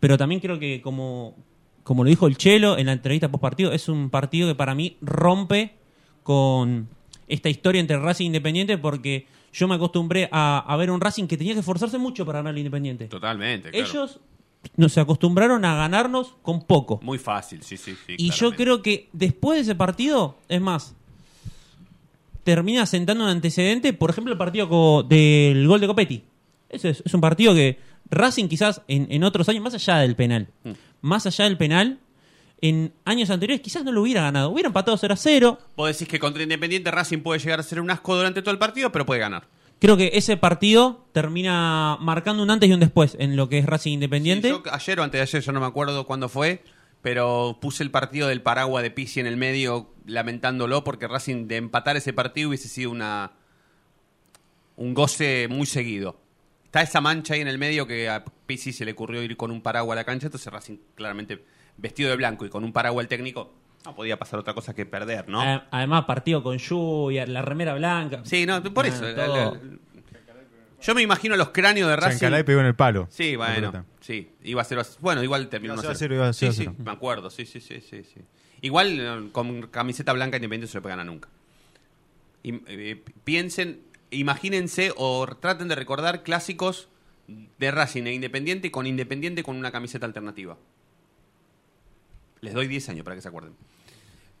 [0.00, 1.36] pero también creo que como,
[1.84, 4.74] como lo dijo el Chelo en la entrevista post partido, es un partido que para
[4.74, 5.74] mí rompe
[6.22, 6.88] con
[7.28, 11.26] esta historia entre Racing e Independiente porque yo me acostumbré a, a ver un Racing
[11.26, 13.06] que tenía que esforzarse mucho para ganar al Independiente.
[13.06, 13.86] Totalmente, claro.
[13.86, 14.20] Ellos
[14.76, 17.00] nos acostumbraron a ganarnos con poco.
[17.02, 18.14] Muy fácil, sí, sí, sí.
[18.16, 20.96] Y yo creo que después de ese partido, es más,
[22.44, 26.24] termina sentando un antecedente, por ejemplo, el partido del gol de Copetti.
[26.74, 27.78] Ese es, es un partido que
[28.10, 30.72] Racing quizás en, en otros años, más allá del penal, Mm.
[31.00, 31.98] más allá del penal,
[32.60, 34.50] en años anteriores quizás no lo hubiera ganado.
[34.50, 35.58] Hubiera empatado 0 a 0.
[35.76, 38.58] Vos decís que contra Independiente Racing puede llegar a ser un asco durante todo el
[38.58, 39.48] partido, pero puede ganar.
[39.80, 43.66] Creo que ese partido termina marcando un antes y un después en lo que es
[43.66, 44.48] Racing Independiente.
[44.48, 46.62] Yo ayer o antes de ayer, yo no me acuerdo cuándo fue,
[47.02, 51.56] pero puse el partido del Paraguay de Pizzi en el medio lamentándolo porque Racing de
[51.56, 53.32] empatar ese partido hubiese sido una
[54.76, 56.16] un goce muy seguido.
[56.74, 59.52] Está esa mancha ahí en el medio que a Pizzi se le ocurrió ir con
[59.52, 61.44] un paraguas a la cancha, entonces Racing claramente
[61.76, 64.84] vestido de blanco y con un paraguas al técnico no podía pasar otra cosa que
[64.84, 65.40] perder, ¿no?
[65.70, 68.22] Además, partido con lluvia, la remera blanca.
[68.24, 69.02] Sí, no, por Ah, eso.
[69.14, 69.54] todo.
[69.54, 69.60] la- la-
[70.82, 72.18] yo me imagino los cráneos de Racing.
[72.18, 73.06] Chancalay pegó en el palo.
[73.08, 76.14] Sí, bueno, sí, iba a ser bueno, igual terminó Iba a 1 ser a cero,
[76.16, 78.20] iba a ser Sí, a sí, me acuerdo, sí, sí, sí, sí, sí.
[78.62, 81.28] Igual eh, con camiseta blanca Independiente se le ganar nunca.
[82.42, 83.80] Y, eh, piensen,
[84.14, 86.88] imagínense o traten de recordar clásicos
[87.58, 90.56] de Racing e Independiente con Independiente con una camiseta alternativa.
[92.40, 93.54] Les doy 10 años para que se acuerden.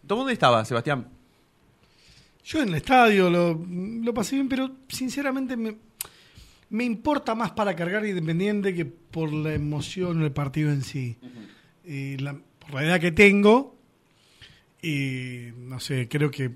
[0.06, 1.08] ¿Tú dónde estaba, Sebastián?
[2.44, 5.76] Yo en el estadio lo, lo pasé bien, pero sinceramente me,
[6.68, 11.16] me importa más para cargar Independiente que por la emoción del partido en sí.
[11.86, 13.76] Y la- por la edad que tengo,
[14.82, 16.50] y no sé, creo que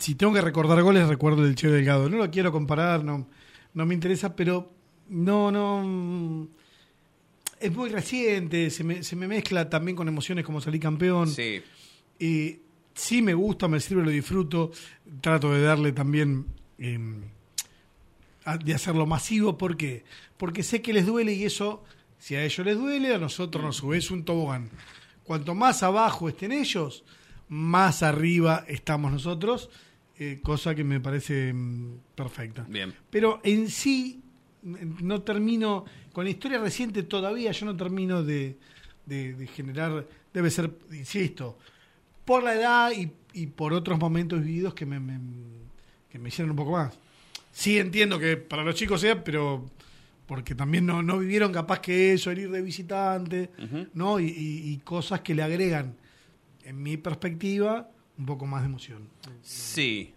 [0.00, 2.08] si tengo que recordar goles, recuerdo el Che Delgado.
[2.08, 3.28] No lo quiero comparar, no,
[3.74, 4.72] no me interesa, pero
[5.08, 6.48] no, no.
[7.60, 11.28] Es muy reciente, se me, se me mezcla también con emociones como salí campeón.
[11.28, 11.60] Sí.
[12.18, 12.58] Y
[12.94, 14.70] sí me gusta, me sirve, lo disfruto.
[15.20, 16.46] Trato de darle también,
[16.78, 16.98] eh,
[18.44, 19.58] a- de hacerlo masivo.
[19.58, 20.04] ¿Por qué?
[20.38, 21.84] Porque sé que les duele y eso,
[22.18, 23.98] si a ellos les duele, a nosotros nos sube.
[23.98, 24.70] Es un tobogán.
[25.24, 27.04] Cuanto más abajo estén ellos,
[27.48, 29.68] más arriba estamos nosotros.
[30.22, 32.64] Eh, cosa que me parece mm, perfecta.
[32.68, 32.92] Bien.
[33.08, 34.20] Pero en sí,
[34.62, 38.58] n- no termino, con la historia reciente todavía yo no termino de,
[39.06, 41.56] de- de generar, debe ser, insisto,
[42.24, 45.18] por la edad y, y por otros momentos vividos que me, me-
[46.10, 46.96] que me hicieron un poco más.
[47.52, 49.70] Sí entiendo que para los chicos sea, pero
[50.26, 53.50] porque también no, no vivieron capaz que eso, el ir de visitante.
[53.94, 54.20] ¿no?
[54.20, 55.96] Y, y- y cosas que le agregan,
[56.62, 57.88] en mi perspectiva,
[58.20, 59.08] un poco más de emoción.
[59.42, 60.12] Sí.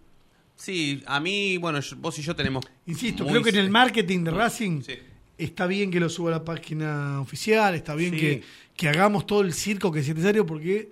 [0.55, 2.63] Sí, a mí, bueno, yo- vos y yo tenemos.
[2.85, 4.93] Insisto, creo que en el marketing de Racing Sí.
[5.37, 8.19] está bien que lo suba a la página oficial, está bien Sí.
[8.19, 8.43] que,
[8.77, 10.89] que hagamos todo el circo que es necesario porque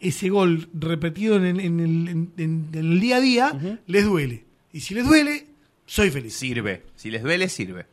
[0.00, 4.04] ese gol repetido en, el- en el, en- en- en el día a día les
[4.04, 4.44] duele.
[4.72, 5.46] Y si les duele,
[5.86, 6.34] soy feliz.
[6.34, 6.82] Sirve.
[6.96, 7.86] Si les duele, sirve.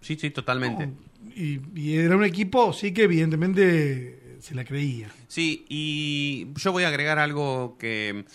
[0.00, 0.90] Sí, sí, totalmente.
[1.36, 5.08] Y, y era un equipo, sí que evidentemente se la creía.
[5.26, 8.26] Sí, y yo voy a agregar algo que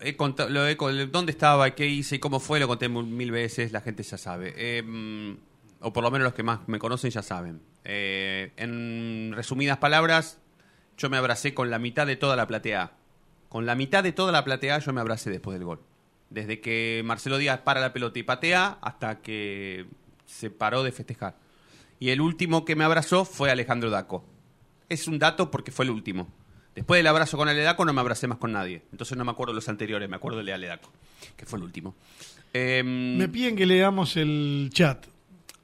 [0.00, 0.76] he contado, lo he
[1.06, 4.52] dónde estaba, qué hice cómo fue, lo conté mil veces, la gente ya sabe.
[4.54, 5.34] Eh,
[5.80, 7.62] o por lo menos los que más me conocen ya saben.
[7.84, 10.38] Eh, en resumidas palabras,
[10.98, 12.92] yo me abracé con la mitad de toda la platea.
[13.48, 15.80] Con la mitad de toda la platea yo me abracé después del gol.
[16.28, 19.86] Desde que Marcelo Díaz para la pelota y patea hasta que
[20.26, 21.38] se paró de festejar.
[21.98, 24.31] Y el último que me abrazó fue Alejandro Daco.
[24.92, 26.28] Es un dato porque fue el último.
[26.74, 28.82] Después del abrazo con Ale Daco no me abracé más con nadie.
[28.92, 30.90] Entonces no me acuerdo los anteriores, me acuerdo el de Ale Daco,
[31.36, 31.94] que fue el último.
[32.52, 35.06] Em, Me piden que leamos el chat.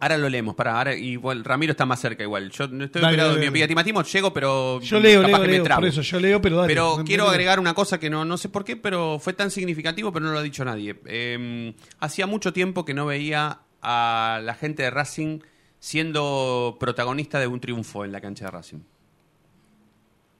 [0.00, 2.50] Ahora lo leemos, para, ahora igual Ramiro está más cerca igual.
[2.50, 3.62] Yo no estoy operado de mi dale.
[3.64, 5.64] astigmatismo, llego, pero Yo leo, capaz leo, que me leo.
[5.64, 5.80] trabo.
[5.80, 6.68] Por eso yo leo, pero dale.
[6.68, 10.12] Pero quiero agregar una cosa que no, no sé por qué, pero fue tan significativo,
[10.12, 11.00] pero no lo ha dicho nadie.
[11.06, 15.40] Eh, hacía mucho tiempo que no veía a la gente de Racing
[15.80, 18.78] siendo protagonista de un triunfo en la cancha de Racing.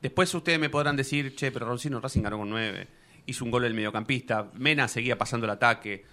[0.00, 2.86] Después ustedes me podrán decir, che, pero Roncino Racing ganó con nueve,
[3.26, 6.04] hizo un gol el mediocampista, Mena seguía pasando el ataque.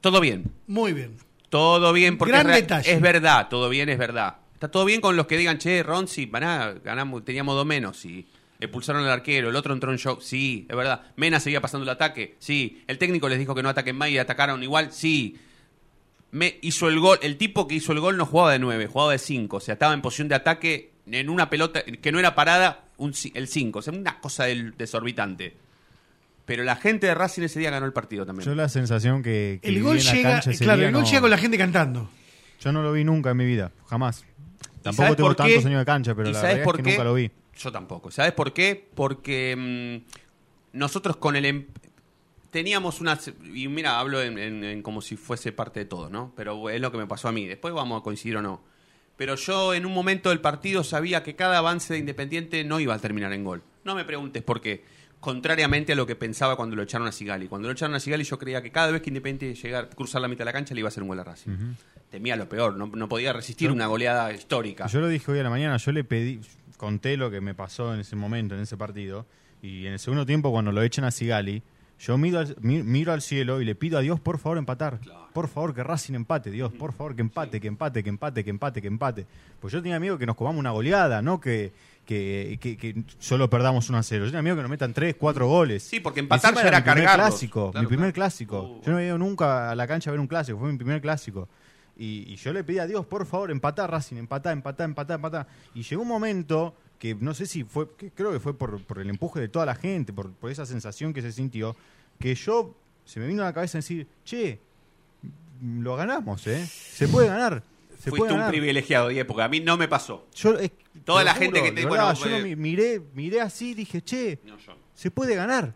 [0.00, 1.16] Todo bien, Muy bien.
[1.50, 2.92] todo bien, porque Gran es, detalle.
[2.92, 4.36] es verdad, todo bien, es verdad.
[4.54, 8.26] Está todo bien con los que digan, che, Ronzi, pará, ganamos, teníamos dos menos, sí.
[8.58, 11.02] Expulsaron al arquero, el otro entró en shock, sí, es verdad.
[11.16, 12.82] Mena seguía pasando el ataque, sí.
[12.86, 15.36] El técnico les dijo que no ataquen más y atacaron igual, sí.
[16.30, 19.12] Me hizo el gol, el tipo que hizo el gol no jugaba de nueve, jugaba
[19.12, 19.58] de cinco.
[19.58, 23.14] O sea, estaba en posición de ataque en una pelota que no era parada, un,
[23.34, 23.78] el cinco.
[23.78, 25.56] O sea, una cosa del desorbitante.
[26.44, 28.46] Pero la gente de Racing ese día ganó el partido también.
[28.46, 30.94] Yo la sensación que, que El gol en la llega, cancha ese claro, día el
[30.94, 32.08] gol no- llega con la gente cantando.
[32.60, 34.24] Yo no lo vi nunca en mi vida, jamás.
[34.82, 36.90] Tampoco tengo tantos años de cancha, pero ¿Y la verdad por es que qué?
[36.92, 37.30] nunca lo vi.
[37.58, 38.10] Yo tampoco.
[38.12, 38.88] ¿Sabes por qué?
[38.94, 40.02] Porque
[40.72, 41.44] mm, nosotros con el...
[41.44, 41.66] em-
[42.50, 43.18] Teníamos una...
[43.52, 46.32] Y mira, hablo en, en- en como si fuese parte de todo, ¿no?
[46.36, 47.44] Pero es lo que me pasó a mí.
[47.46, 48.62] Después vamos a coincidir o no.
[49.16, 52.94] Pero yo en un momento del partido sabía que cada avance de Independiente no iba
[52.94, 53.62] a terminar en gol.
[53.84, 54.84] No me preguntes por qué.
[55.20, 57.48] Contrariamente a lo que pensaba cuando lo echaron a Sigali.
[57.48, 60.20] Cuando lo echaron a Sigali yo creía que cada vez que Independiente llegara a cruzar
[60.20, 61.74] la mitad de la cancha le iba a hacer un gol a Racing.
[62.10, 62.76] Temía lo peor.
[62.76, 64.86] No, no podía resistir una goleada histórica.
[64.86, 66.40] Yo lo dije hoy a la mañana, yo le pedí,
[66.76, 69.26] conté lo que me pasó en ese momento, en ese partido,
[69.62, 71.62] y en el segundo tiempo cuando lo echan a Sigali,
[71.98, 75.00] yo miro al, mi- miro al cielo y le pido a Dios, por favor, empatar.
[75.32, 76.72] Por favor, que Racing empate, Dios.
[76.72, 79.26] Por favor, que empate, que empate, que empate, que empate, que empate.
[79.60, 81.72] Pues yo tenía miedo que nos comamos una goleada, no que,
[82.06, 84.24] que, que- que solo perdamos 1 a 0.
[84.24, 85.82] Yo tenía miedo que nos metan 3, 4 goles.
[85.82, 88.14] Sí, porque empatar ya era mi primer clásico, Claro, mi primer claro.
[88.14, 88.62] clásico.
[88.62, 88.82] Uh.
[88.82, 91.00] Yo no había ido nunca a la cancha a ver un clásico, fue mi primer
[91.02, 91.48] clásico.
[91.98, 95.46] Y, y yo le pedí a Dios, por favor, empatar Racing, empatar, empatar, empatar, empatar.
[95.74, 98.98] Y llegó un momento que no sé si fue, que creo que fue por, por
[98.98, 101.76] el empuje de toda la gente, por, por esa sensación que se sintió,
[102.18, 104.58] que yo se me vino a la cabeza decir, che,
[105.62, 106.64] lo ganamos, ¿eh?
[106.66, 107.62] Se puede ganar.
[107.98, 108.50] Se Fuiste puede un ganar.
[108.50, 110.26] privilegiado, Diego, porque a mí no me pasó.
[110.34, 110.54] Yo,
[111.04, 114.38] Toda la gente que te- de bueno, yo no mi- miré, miré así, dije, che,
[114.44, 114.76] No, yo.
[114.94, 115.74] se puede ganar.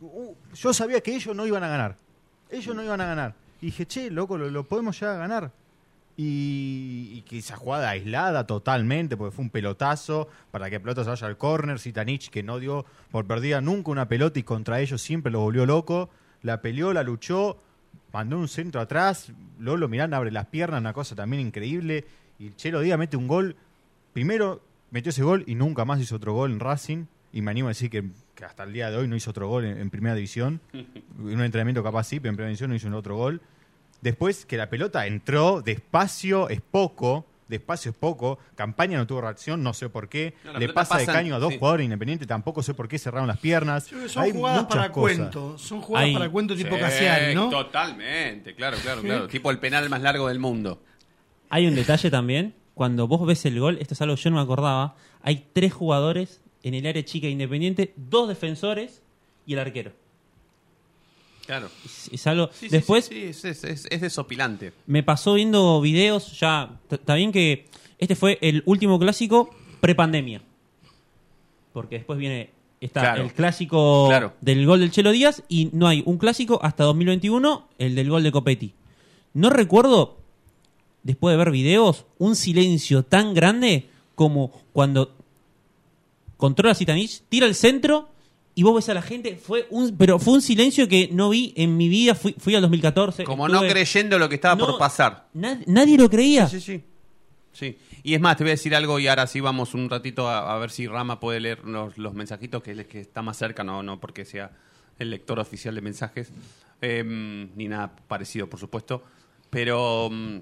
[0.00, 1.96] Uh, Yo sabía que ellos no iban a ganar.
[2.50, 3.34] Ellos no iban a ganar.
[3.60, 5.52] Y dije, che, loco, lo, lo podemos ya ganar.
[6.16, 11.10] Y, y que esa jugada aislada totalmente, porque fue un pelotazo para que pelota se
[11.10, 11.78] vaya al córner.
[11.78, 15.64] Sitanich, que no dio por perdida nunca una pelota y contra ellos siempre lo volvió
[15.64, 16.10] loco.
[16.42, 17.58] La peleó, la luchó,
[18.12, 19.32] mandó un centro atrás.
[19.58, 22.04] Lolo Miranda abre las piernas, una cosa también increíble.
[22.38, 23.56] Y Chelo Díaz mete un gol.
[24.12, 27.06] Primero metió ese gol y nunca más hizo otro gol en Racing.
[27.32, 29.48] Y me animo a decir que, que hasta el día de hoy no hizo otro
[29.48, 30.60] gol en, en primera división.
[30.72, 33.40] En un entrenamiento capaz sí, pero en primera división no hizo un otro gol.
[34.02, 38.38] Después que la pelota entró, despacio es poco, despacio es poco.
[38.56, 40.34] Campaña no tuvo reacción, no sé por qué.
[40.44, 41.58] No, Le pasa de caño a dos sí.
[41.58, 43.84] jugadores independientes, tampoco sé por qué cerraron las piernas.
[44.08, 45.16] Son Hay jugadas muchas para cosas.
[45.16, 45.56] cuento.
[45.58, 47.48] Son jugadas para cuento tipo Sí, Casiari, ¿no?
[47.48, 49.28] Totalmente, claro, claro, claro.
[49.28, 50.82] Tipo el penal más largo del mundo.
[51.48, 52.54] Hay un detalle también.
[52.74, 54.96] Cuando vos ves el gol, esto es algo que yo no me acordaba.
[55.22, 59.02] Hay tres jugadores en el área chica independiente, dos defensores
[59.46, 59.92] y el arquero.
[61.46, 61.68] Claro.
[61.84, 62.50] Es, es algo.
[62.52, 64.72] Sí, Después sí, sí, es, es, es- es desopilante.
[64.86, 66.38] me pasó viendo videos.
[66.38, 67.66] Ya está bien que
[67.98, 69.50] este fue el último clásico
[69.80, 70.42] prepandemia.
[71.72, 72.50] Porque después viene
[72.80, 73.22] está Claro.
[73.22, 74.34] el clásico Claro.
[74.40, 78.22] del gol del Chelo Díaz y no hay un clásico hasta 2021, el del gol
[78.24, 78.74] de Copetti.
[79.34, 80.18] No recuerdo,
[81.02, 85.14] después de ver videos, un silencio tan grande como cuando
[86.36, 88.08] controla Sitanich, tira el centro
[88.54, 89.36] y vos ves a la gente.
[89.36, 92.14] Fue un, pero fue un silencio que no vi en mi vida.
[92.14, 93.24] Fui, fui al 2014.
[93.24, 95.28] Como estuve- no creyendo lo que estaba No, por pasar.
[95.34, 96.46] nad- nadie lo creía.
[96.48, 96.82] Sí, sí.
[97.52, 97.76] Sí.
[98.02, 100.54] Y es más, te voy a decir algo y ahora sí vamos un ratito a,
[100.54, 103.62] a ver si Rama puede leer los, los mensajitos, que es que está más cerca,
[103.62, 104.50] no, no porque sea
[104.98, 106.30] el lector oficial de mensajes,
[106.80, 109.04] em, ni nada parecido, por supuesto.
[109.50, 110.38] Pero mm,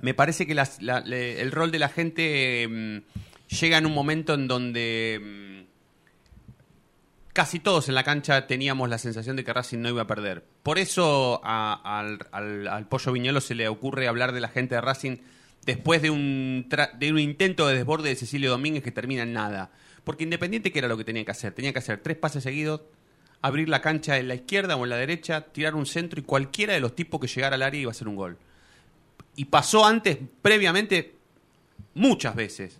[0.00, 3.02] me parece que las- la- le- el rol de la gente em,
[3.48, 5.65] llega en un momento en donde
[7.36, 10.42] casi todos en la cancha teníamos la sensación de que Racing no iba a perder.
[10.62, 14.74] Por eso a- al, al- al Pollo Viñolo se le ocurre hablar de la gente
[14.74, 15.18] de Racing
[15.66, 19.34] después de un, tra- de un intento de desborde de Cecilio Domínguez que termina en
[19.34, 19.70] nada.
[20.02, 21.52] Porque Independiente, ¿qué era lo que tenía que hacer?
[21.52, 22.80] Tenía que hacer tres pases seguidos,
[23.42, 26.72] abrir la cancha en la izquierda o en la derecha, tirar un centro y cualquiera
[26.72, 28.38] de los tipos que llegara al área iba a hacer un gol.
[29.36, 31.14] Y pasó antes, previamente,
[31.92, 32.78] muchas veces.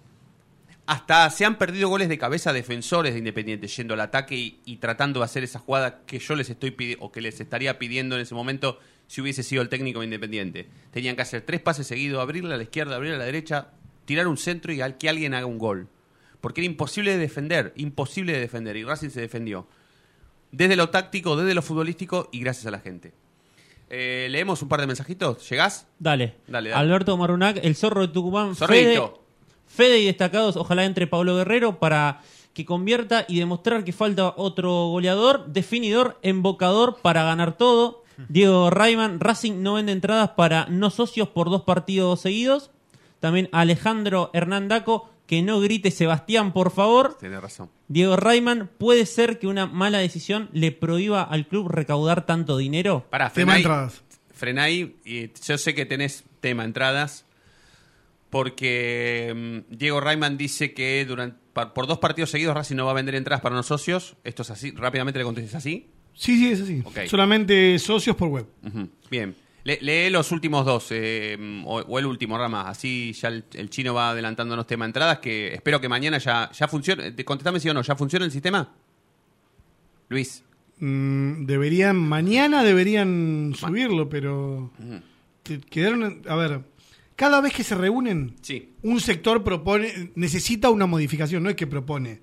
[0.86, 4.76] Hasta se han perdido goles de cabeza defensores de Independiente yendo al ataque y, y
[4.76, 8.14] tratando de hacer esa jugada que yo les estoy pidiendo o que les estaría pidiendo
[8.14, 8.78] en ese momento
[9.08, 10.68] si hubiese sido el técnico de Independiente.
[10.92, 13.68] Tenían que hacer tres pases seguidos, abrirle a la izquierda, abrirle a la derecha,
[14.04, 15.88] tirar un centro y al que alguien haga un gol.
[16.40, 19.66] Porque era imposible de defender, imposible de defender y Racing se defendió.
[20.52, 23.12] Desde lo táctico, desde lo futbolístico y gracias a la gente.
[23.90, 25.48] Eh, Leemos un par de mensajitos.
[25.48, 25.88] ¿Llegás?
[25.98, 26.36] Dale.
[26.46, 26.80] Dale, dale.
[26.80, 28.54] Alberto Marunac, el zorro de Tucumán.
[28.54, 29.06] Zorrito.
[29.06, 29.25] Fede,
[29.66, 32.22] Fede y destacados, ojalá entre Pablo Guerrero para
[32.54, 38.02] que convierta y demostrar que falta otro goleador, definidor, embocador para ganar todo.
[38.28, 42.70] Diego Rayman, Racing no vende entradas para no socios por dos partidos seguidos.
[43.20, 47.18] También Alejandro Hernandaco, que no grite Sebastián, por favor.
[47.20, 47.68] Tienes razón.
[47.88, 53.04] Diego Rayman, ¿puede ser que una mala decisión le prohíba al club recaudar tanto dinero?
[53.10, 53.56] Pará, Tema
[54.32, 54.96] frená ahí.
[55.46, 57.25] yo sé que tenés tema entradas.
[58.30, 59.32] Porque
[59.68, 61.38] mm, Diego Rayman dice que durante,
[61.74, 64.16] por dos partidos seguidos Racing no va a vender entradas para los socios.
[64.24, 64.72] Esto es así.
[64.72, 65.90] Rápidamente le contestes así.
[66.14, 66.82] Sí, sí, es así.
[66.84, 67.00] Ok.
[67.08, 68.46] Solamente socios por web.
[69.10, 69.34] Bien.
[69.64, 72.68] Le- lee los últimos dos, eh, o, o el último, Rama.
[72.68, 76.68] Así ya el, el chino va adelantándonos tema entradas, que espero que mañana ya, ya
[76.68, 77.08] funcione.
[77.16, 78.72] Eh, Contestame si o no, ¿ya funciona el sistema?
[80.08, 80.44] Luis.
[80.78, 84.70] Mm, deberían, mañana deberían subirlo, pero
[85.42, 86.60] te- quedaron, a ver,
[87.16, 88.72] cada vez que se reúnen, Sí.
[88.82, 92.20] un sector propone, necesita una modificación, no es que propone.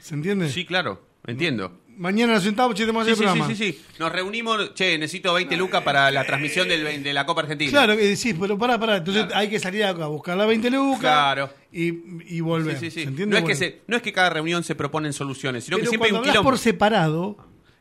[0.00, 0.50] ¿Se entiende?
[0.50, 1.80] Sí, claro, entiendo.
[1.96, 3.48] Mañana nos sentamos, che, tenemos Sí, hacer sí, programa.
[3.56, 3.84] sí, sí, sí.
[3.98, 7.72] Nos reunimos, che, necesito 20 lucas para la transmisión del- de la Copa Argentina.
[7.72, 10.70] Claro, que decís, pero pará, pará, entonces hay que salir a a buscar la 20
[10.70, 11.50] lucas Claro.
[11.72, 11.88] y,
[12.36, 12.78] y volver.
[12.78, 13.02] Sí, sí, sí.
[13.02, 13.40] ¿Se entiende?
[13.40, 16.10] No, es que se- no es que cada reunión se proponen soluciones, sino que siempre
[16.10, 17.36] hay un por separado,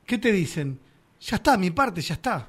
[0.07, 0.79] ¿qué te dicen?
[1.21, 2.47] Ya está, mi parte, ya está.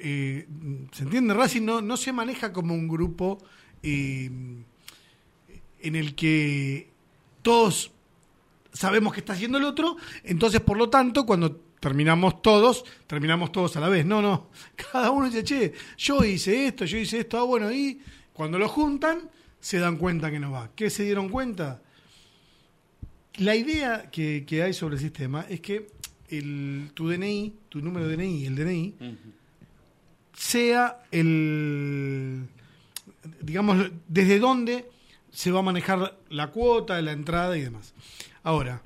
[0.00, 1.34] ¿Se entiende?
[1.34, 3.38] Racing no, no se maneja como un grupo
[3.82, 4.64] en
[5.82, 6.90] el que
[7.42, 7.92] todos
[8.72, 13.76] sabemos que está haciendo el otro, entonces por lo tanto, cuando terminamos todos, terminamos todos
[13.76, 14.04] a la vez.
[14.04, 14.50] No, no.
[14.92, 18.00] Cada uno dice, che, yo hice esto, yo hice esto, ah, bueno, y
[18.32, 19.30] cuando lo juntan,
[19.60, 20.70] se dan cuenta que no va.
[20.74, 21.82] ¿Qué se dieron cuenta?
[23.38, 25.88] La idea que, que hay sobre el sistema es que
[26.28, 28.94] el, tu DNI, tu número de DNI, el DNI,
[30.36, 32.46] sea el,
[33.40, 34.88] digamos, desde dónde
[35.32, 37.94] se va a manejar la cuota, la entrada y demás.
[38.42, 38.82] Ahora,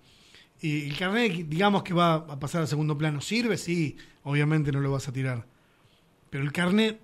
[0.63, 3.57] el carnet, digamos que va a pasar al segundo plano, ¿sirve?
[3.57, 5.47] Sí, obviamente no lo vas a tirar.
[6.31, 7.01] Pero el carnet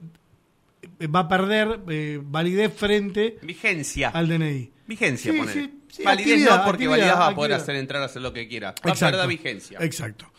[1.01, 4.11] eh, va a perder eh, validez frente Vigencia.
[4.11, 4.71] al DNI.
[4.87, 8.03] Vigencia, Sí, sí, sí, validez actividad, no, porque actividad, validez va a poder hacer entrar
[8.03, 8.69] a hacer lo que quiera.
[8.87, 9.17] Va a Exacto.
[9.19, 9.79] perder vigencia.
[9.81, 10.31] Exacto.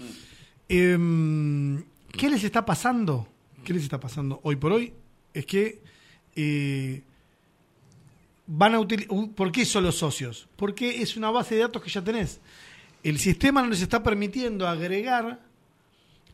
[0.69, 3.27] Em, ¿Qué les está pasando?
[3.67, 4.93] ¿Qué les está pasando hoy por hoy?
[5.33, 5.81] Es que
[6.37, 7.03] eh,
[8.45, 9.13] van a utilizar.
[9.35, 10.47] ¿Por qué solo socios?
[10.55, 12.39] Porque es una base de datos que ya tenés.
[13.03, 15.41] El sistema no les está permitiendo agregar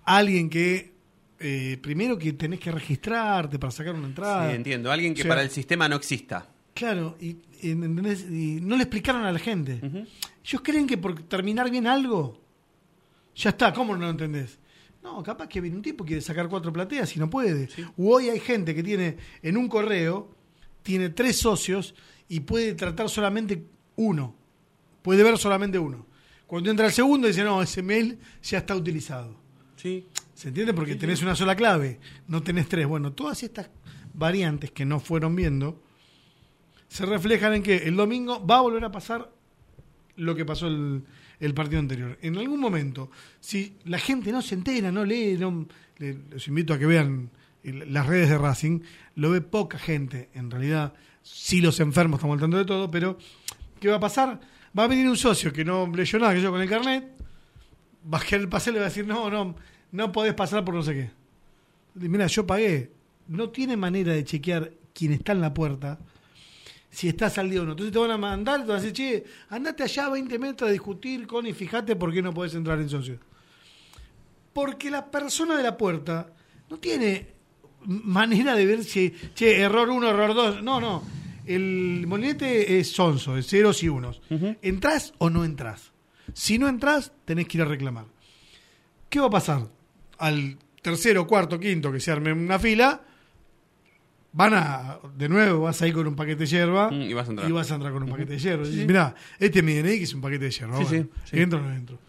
[0.05, 0.93] a alguien que.
[1.39, 4.51] eh, primero que tenés que registrarte para sacar una entrada.
[4.51, 4.91] Sí, entiendo.
[4.91, 6.47] Alguien que O sea, para el sistema no exista.
[6.75, 8.29] Claro, y, y, ¿entendés?
[8.29, 9.81] Y no le explicaron a la gente.
[10.45, 12.39] Ellos creen que por terminar bien algo,
[13.35, 14.59] ya está, ¿cómo no lo entendés?
[15.03, 17.67] No, capaz que viene un tipo quiere sacar cuatro plateas y no puede.
[17.97, 20.33] O hoy hay gente que tiene en un correo,
[20.81, 21.93] tiene tres socios
[22.29, 23.65] y puede tratar solamente
[23.97, 24.33] uno.
[25.01, 26.07] Puede ver solamente uno.
[26.47, 29.35] Cuando entra el segundo dice, no, ese mail ya está utilizado.
[29.75, 30.07] Sí.
[30.33, 30.73] ¿Se entiende?
[30.73, 32.87] Porque tenés una sola clave, no tenés tres.
[32.87, 33.69] Bueno, todas estas
[34.13, 35.81] variantes que no fueron viendo
[36.87, 39.31] se reflejan en que el domingo va a volver a pasar
[40.15, 41.03] lo que pasó el,
[41.45, 42.17] el partido anterior.
[42.21, 45.67] En algún momento, si la gente no se entera, no lee, no,
[45.97, 47.29] le- los invito a que vean
[47.63, 48.79] el- las redes de Racing,
[49.15, 53.17] lo ve poca gente, en realidad, sí los enfermos estamos al tanto de todo, pero
[53.79, 54.39] ¿qué va a pasar?
[54.77, 57.05] Va a venir un socio que no leyó nada que yo con el carnet,
[58.11, 59.55] va a querer pasar y le va a decir, no, no,
[59.91, 61.11] no podés pasar por no sé qué.
[62.07, 62.91] Mira, yo pagué.
[63.27, 65.99] No tiene manera de chequear quién está en la puerta
[66.93, 67.71] si estás al día o no.
[67.71, 70.69] Entonces te van a mandar, te van a decir, che, andate allá a 20 metros
[70.69, 73.17] a discutir con y fíjate por qué no podés entrar en socio.
[74.53, 76.31] Porque la persona de la puerta
[76.69, 77.33] no tiene
[77.85, 80.63] manera de ver si, che, error 1, error 2.
[80.63, 81.03] No, no.
[81.47, 84.21] El molinete es sonso, es ceros y unos.
[84.61, 85.91] ¿Entrás o no entrás?
[86.33, 88.05] Si no entrás, tenés que ir a reclamar.
[89.09, 89.67] ¿Qué va a pasar?
[90.19, 93.01] Al tercero, cuarto, quinto que se arme una fila,
[94.33, 97.27] van a, de nuevo, vas a ir con un paquete de hierba Mm, y vas
[97.27, 97.49] a entrar.
[97.49, 98.65] y vas a entrar con un paquete de hierba.
[98.65, 98.87] Sí, Dices, sí.
[98.87, 100.77] Mirá, este es mi DNI que es un paquete de hierba.
[100.79, 101.39] Sí, Bueno, sí, sí.
[101.39, 101.99] ¿Entro o no entro?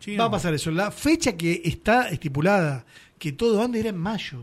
[0.00, 0.70] Sí, Va a pasar eso.
[0.70, 2.84] La fecha que está estipulada,
[3.18, 4.42] que todo anda, era en mayo.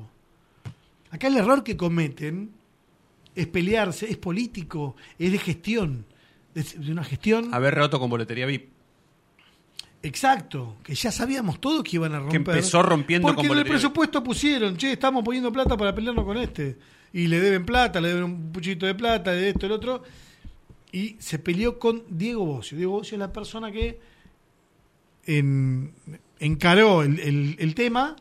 [1.12, 2.52] Acá el error que cometen
[3.36, 6.06] es pelearse, es político, es de gestión.
[6.54, 7.54] de, de una gestión.
[7.54, 8.70] Haber roto con boletería VIP.
[10.04, 12.36] Exacto, que ya sabíamos todo que iban a romper.
[12.38, 16.38] empezó rompiendo Porque con en el presupuesto pusieron, che, estamos poniendo plata para pelearnos con
[16.38, 16.78] este.
[17.16, 20.04] Y le deben plata, le deben un puchito de plata, de esto, el otro.
[20.92, 22.78] Y se peleó con Diego Bocio.
[22.78, 24.00] Diego Bocio es la persona que
[25.26, 25.94] en-
[26.40, 28.16] encaró el, el- el tema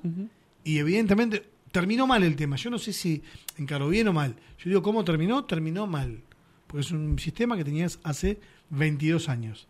[0.62, 2.54] y evidentemente terminó mal el tema.
[2.56, 3.20] Yo no sé si
[3.58, 4.36] encaró bien o mal.
[4.58, 5.44] Yo digo, ¿cómo terminó?
[5.44, 6.20] Terminó mal.
[6.68, 8.38] Porque es un sistema que tenías hace
[8.70, 9.66] 22 años.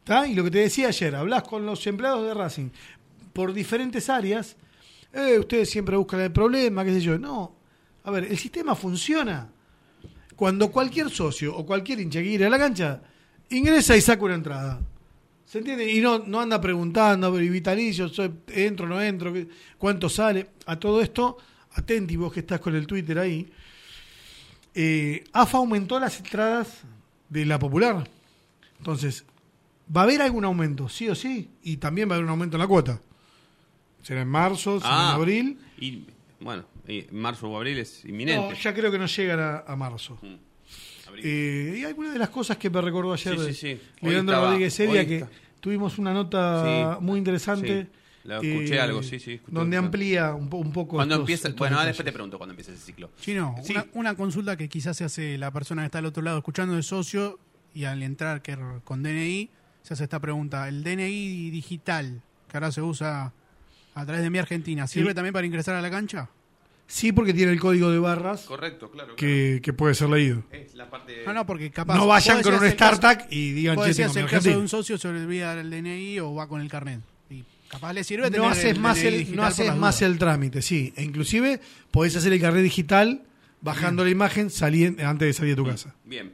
[0.00, 0.26] ¿Está?
[0.26, 2.70] Y lo que te decía ayer, hablas con los empleados de Racing
[3.32, 4.56] por diferentes áreas,
[5.12, 7.18] eh, ustedes siempre buscan el problema, qué sé yo.
[7.18, 7.56] No,
[8.04, 9.50] a ver, el sistema funciona.
[10.36, 13.02] Cuando cualquier socio o cualquier hincha que quiere a la cancha,
[13.50, 14.80] ingresa y saca una entrada.
[15.44, 15.90] ¿Se entiende?
[15.90, 19.48] Y no, no anda preguntando, ¿y vitalicio, soy- entro, no entro, ¿Qué-
[19.78, 20.50] cuánto sale.
[20.66, 21.38] A todo esto,
[21.72, 23.50] atenti vos que estás con el Twitter ahí.
[24.74, 26.82] Eh, AFA aumentó las entradas
[27.28, 28.08] de la popular.
[28.78, 29.24] Entonces,
[29.94, 32.56] va a haber algún aumento, sí o sí, y también va a haber un aumento
[32.56, 33.00] en la cuota.
[34.08, 35.58] Será en marzo, será Ah, en abril.
[35.78, 36.04] Y
[36.40, 38.48] bueno, y marzo o abril es inminente.
[38.48, 40.18] No, ya creo que no llegan a, a marzo.
[41.22, 43.80] Eh, y algunas de las cosas que me recordó ayer Sí, sí, de sí.
[44.02, 45.24] Hoy Leandro estaba- Rodríguez Seria, que
[45.60, 47.82] tuvimos una nota Sí, muy interesante.
[47.82, 47.88] sí.
[48.24, 49.86] La escuché algo, sí, sí, escuché Donde algo.
[49.86, 50.96] amplía un, po- un poco.
[50.96, 51.88] Cuando estos- empieza, estos bueno, detalles.
[51.96, 53.10] después te pregunto cuando empieza ese ciclo.
[53.20, 53.72] Chino, Sí.
[53.72, 56.74] una, una consulta que quizás se hace la persona que está al otro lado escuchando
[56.76, 57.38] de socio
[57.74, 59.50] y al entrar que con DNI
[59.82, 60.68] se hace esta pregunta.
[60.68, 63.32] ¿El DNI digital que ahora se usa
[63.94, 65.14] a través de mi Argentina sirve Sí.
[65.14, 66.28] también para ingresar a la cancha?
[66.86, 69.14] Sí, porque tiene el código de barras Correcto, claro.
[69.14, 70.42] que, que puede ser leído.
[70.50, 71.94] Es la parte No, no, porque capaz...
[71.96, 74.96] No vayan con un StarTac y digan, che, decías tengo el caso de un socio
[74.96, 77.00] se olvida el DNI o va con el carnet.
[77.28, 80.02] Y capaz le sirve tener No haces el más DNI el, no haces más dudas.
[80.10, 80.94] el trámite, sí.
[80.96, 81.60] E inclusive
[81.90, 83.22] podés hacer el carnet digital
[83.60, 85.94] bajando la imagen salien- antes de salir de tu casa.
[86.06, 86.32] Bien.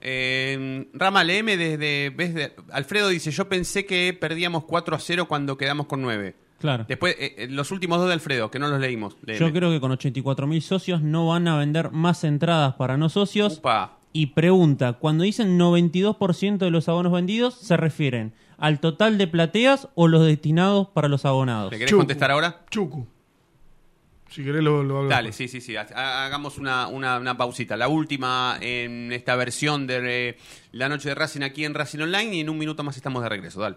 [0.00, 5.26] Eh, Rama, léeme desde, ves de- Alfredo dice, yo pensé que perdíamos 4 a 0
[5.26, 6.36] cuando quedamos con 9.
[6.58, 6.84] Claro.
[6.88, 9.16] Después, eh, eh, los últimos dos de Alfredo, que no los leímos.
[9.24, 9.38] léeme.
[9.46, 13.58] Yo creo que con 84.000 socios no van a vender más entradas para no socios.
[13.58, 13.92] Upa.
[14.12, 19.88] Y pregunta, cuando dicen 92% de los abonos vendidos, ¿se refieren al total de plateas
[19.94, 21.70] o los destinados para los abonados?
[21.70, 22.62] ¿Le querés contestar ahora?
[22.70, 23.06] Chucu.
[24.30, 25.74] Si querés lo, lo hablo Dale, sí, sí, sí.
[25.76, 27.76] ha- Hagamos una, una, una pausita.
[27.78, 30.36] La última en esta versión de eh,
[30.72, 33.28] La Noche de Racing aquí en Racing Online y en un minuto más estamos de
[33.30, 33.60] regreso.
[33.60, 33.76] Dale.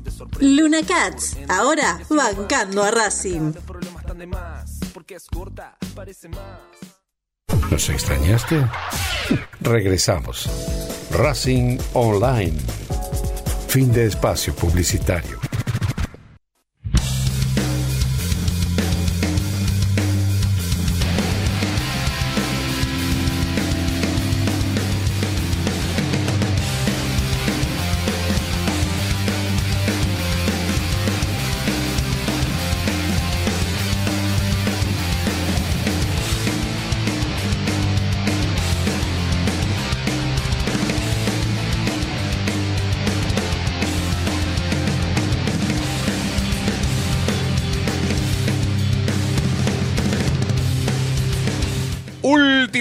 [0.41, 3.53] Luna Cats, ahora bancando a Racing.
[7.69, 8.65] ¿Nos extrañaste?
[9.61, 10.49] Regresamos.
[11.11, 12.57] Racing Online.
[13.67, 15.50] Fin de espacio publicitario.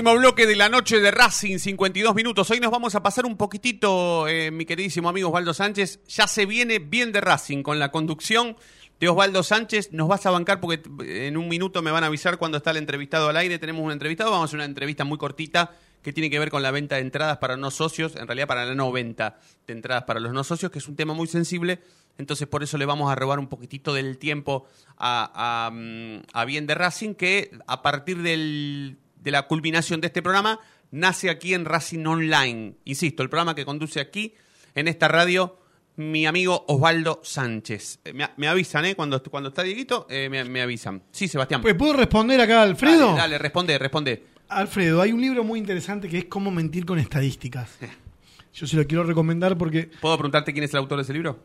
[0.00, 2.50] Último bloque de la noche de Racing, 52 minutos.
[2.50, 6.00] Hoy nos vamos a pasar un poquitito, eh, mi queridísimo amigo Osvaldo Sánchez.
[6.08, 8.56] Ya se viene bien de Racing con la conducción
[8.98, 9.92] de Osvaldo Sánchez.
[9.92, 12.70] Nos vas a bancar porque eh, en un minuto me van a avisar cuando está
[12.70, 13.58] el entrevistado al aire.
[13.58, 16.62] Tenemos un entrevistado, vamos a hacer una entrevista muy cortita que tiene que ver con
[16.62, 20.04] la venta de entradas para no socios, en realidad para la no venta de entradas
[20.04, 21.78] para los no socios, que es un tema muy sensible.
[22.16, 26.66] Entonces por eso le vamos a robar un poquitito del tiempo a, mm, a Bien
[26.66, 30.58] de Racing, que a partir del de la culminación de este programa
[30.90, 32.74] nace aquí en Racing Online.
[32.84, 34.34] Insisto, el programa que conduce aquí,
[34.74, 35.58] en esta radio,
[35.96, 38.00] mi amigo Osvaldo Sánchez.
[38.04, 38.94] Eh, Me, me avisan, ¿eh?
[38.94, 41.02] Cuando, cuando está Dieguito, eh, me, me avisan.
[41.10, 41.62] Sí, Sebastián.
[41.62, 43.08] Pues, ¿Puedo responder acá, Alfredo?
[43.08, 44.24] Dale, dale, responde, responde.
[44.48, 47.78] Alfredo, hay un libro muy interesante que es Cómo mentir con estadísticas.
[48.52, 49.90] Yo se lo quiero recomendar porque...
[50.00, 51.38] ¿Puedo preguntarte quién es el autor de ese libro?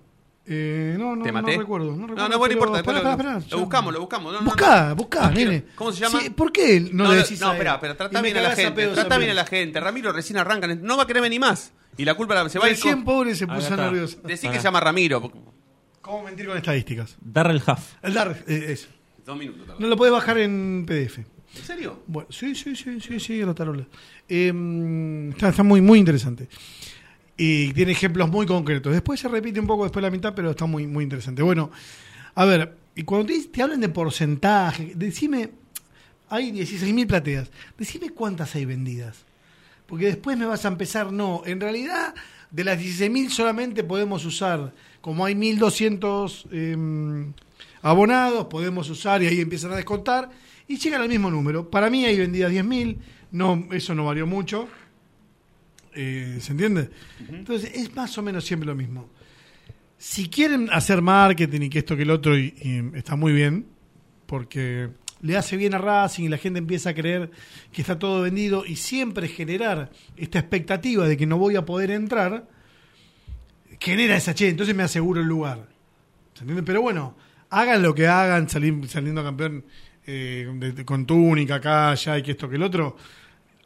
[0.47, 1.57] Eh, no, no, ¿Te no maté?
[1.57, 1.91] recuerdo.
[1.91, 2.83] No, No, recuerdo, no, bueno, pero- importa.
[2.83, 4.33] pará, pará, pará, lo buscamos, lo buscamos.
[4.33, 4.95] No, no, Buscá, no.
[4.95, 5.63] buscá, No nene.
[5.75, 6.19] ¿Cómo se llama?
[6.21, 8.51] Sí, ¿Por qué no, No, le no, decís no, espera, pero trata bien a la
[8.55, 8.71] gente.
[8.73, 9.79] pedos Trata bien a la gente.
[9.79, 10.67] Ramiro recién arranca.
[10.67, 11.71] No va a querer venir más.
[11.97, 14.19] Y la culpa la- se va a ir Recién pobre se puso nervioso.
[14.23, 15.31] Decí que se llama Ramiro.
[16.01, 17.15] ¿Cómo mentir con estadísticas?
[17.21, 17.93] Darrell Huff.
[18.03, 18.87] El dar, eh, eso.
[19.25, 19.65] Dos minutos.
[19.65, 19.79] tarda.
[19.79, 21.17] No lo podés bajar en PDF.
[21.57, 22.03] ¿En serio?
[22.05, 23.87] Bueno, sí, sí, sí, sí, sí, la tarola.
[24.29, 26.47] Eh, está, está muy, muy interesante.
[27.37, 28.93] Y tiene ejemplos muy concretos.
[28.93, 31.41] Después se repite un poco después la mitad, pero está muy, muy interesante.
[31.41, 31.69] Bueno,
[32.33, 35.51] a ver, y cuando te, te hablan de porcentaje, decime,
[36.29, 39.25] hay 16.000 plateas, decime cuántas hay vendidas.
[39.85, 42.15] Porque después me vas a empezar, no, en realidad
[42.51, 47.33] de las 16.000 solamente podemos usar, como hay 1.200 eh,
[47.81, 50.29] abonados, podemos usar y ahí empiezan a descontar
[50.67, 51.69] y llegan al mismo número.
[51.69, 52.97] Para mí hay vendidas 10.000,
[53.31, 54.67] no, eso no varió mucho.
[55.95, 56.89] Eh, ¿Se entiende?
[57.29, 59.09] Entonces es más o menos siempre lo mismo.
[59.97, 63.65] Si quieren hacer marketing y que esto que el otro, y, y está muy bien,
[64.25, 64.89] porque
[65.21, 67.31] le hace bien a Racing y la gente empieza a creer
[67.71, 71.91] que está todo vendido y siempre generar esta expectativa de que no voy a poder
[71.91, 72.47] entrar,
[73.79, 75.67] genera esa che, entonces me aseguro el lugar.
[76.33, 76.63] ¿Se entiende?
[76.63, 77.15] Pero bueno,
[77.49, 79.65] hagan lo que hagan, salir, saliendo campeón
[80.07, 82.95] eh, de- de- con túnica acá, allá y que esto que el otro,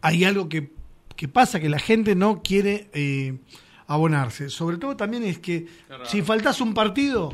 [0.02, 0.72] hay algo que,
[1.20, 3.40] que pasa, que la gente no quiere eh,
[3.88, 4.50] abonarse.
[4.50, 5.66] Sobre todo también es que
[6.06, 7.34] si faltas un partido,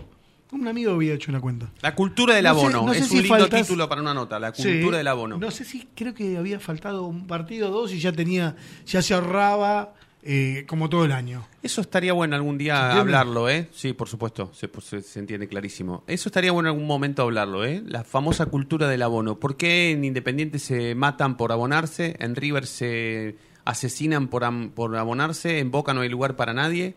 [0.51, 1.69] un amigo había hecho una cuenta.
[1.83, 2.85] La cultura del No sé- abono.
[2.87, 4.39] no sé es si un lindo faltas- título para una nota.
[4.39, 4.63] La Sí.
[4.63, 5.37] cultura del abono.
[5.37, 8.55] No sé si creo que había faltado un partido o dos y ya tenía,
[8.87, 9.93] ya se ahorraba
[10.27, 11.45] eh, como todo el año.
[11.61, 13.67] Eso estaría bueno algún ¿Se día hablarlo, ¿eh?
[13.71, 16.03] Sí, por supuesto, se, pues, se- se entiende clarísimo.
[16.07, 17.83] Eso estaría bueno en algún momento hablarlo, ¿eh?
[17.85, 19.39] La famosa cultura del abono.
[19.39, 22.15] ¿Por qué en Independiente se matan por abonarse?
[22.17, 23.35] En River se
[23.65, 25.59] asesinan por, am- por abonarse?
[25.59, 26.95] En Boca no hay lugar para nadie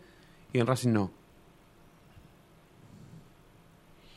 [0.52, 1.10] y en Racing no.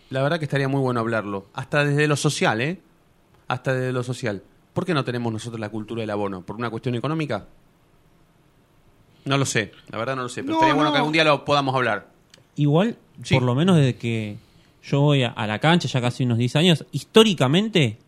[0.09, 1.45] La verdad que estaría muy bueno hablarlo.
[1.53, 2.79] Hasta desde lo social, ¿eh?
[3.47, 4.43] Hasta desde lo social.
[4.73, 6.41] ¿Por qué no tenemos nosotros la cultura del abono?
[6.41, 7.47] ¿Por una cuestión económica?
[9.25, 10.93] No lo sé, la verdad no lo sé, pero No, estaría bueno no.
[10.93, 12.09] que algún día lo podamos hablar.
[12.55, 13.35] Igual, Sí.
[13.35, 14.37] por lo menos desde que
[14.83, 17.99] yo voy a, a la cancha ya casi unos 10 años, históricamente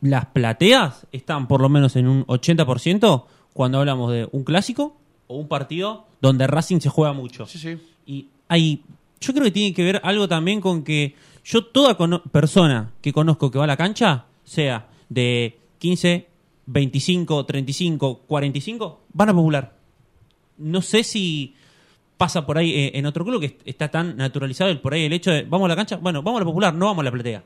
[0.00, 4.96] las plateas están por lo menos en un 80% cuando hablamos de un clásico
[5.26, 7.46] o un partido donde Racing se juega mucho.
[8.06, 8.82] Y hay,
[9.20, 11.96] yo creo que tiene que ver algo también con que yo toda
[12.30, 16.26] persona que conozco que va a la cancha, sea de 15,
[16.66, 19.76] 25, 35, 45, van a popular.
[20.58, 21.54] No sé si
[22.16, 25.04] pasa por ahí eh, en otro club que est- está tan naturalizado el por ahí
[25.04, 27.04] el hecho de vamos a la cancha, bueno, vamos a la popular, no vamos a
[27.04, 27.42] la platea.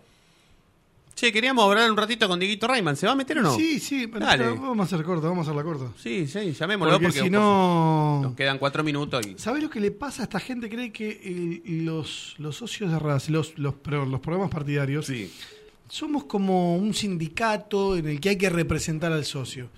[1.18, 2.94] Che, queríamos hablar un ratito con Dieguito Rayman.
[2.94, 3.56] ¿Se va a meter o no?
[3.56, 4.50] Sí, sí, pero Dale.
[4.50, 5.90] vamos a hacer corto, vamos a hacerla corta.
[5.98, 9.80] Sí, sí, llamémoslo Porque porque, si no- nos quedan cuatro minutos y ¿Sabes lo que
[9.80, 10.68] le pasa a esta gente?
[10.68, 15.10] Cree que el- los, los socios de Racing, los, los, los programas partidarios,
[15.88, 19.70] somos como un sindicato en el que hay que representar al socio.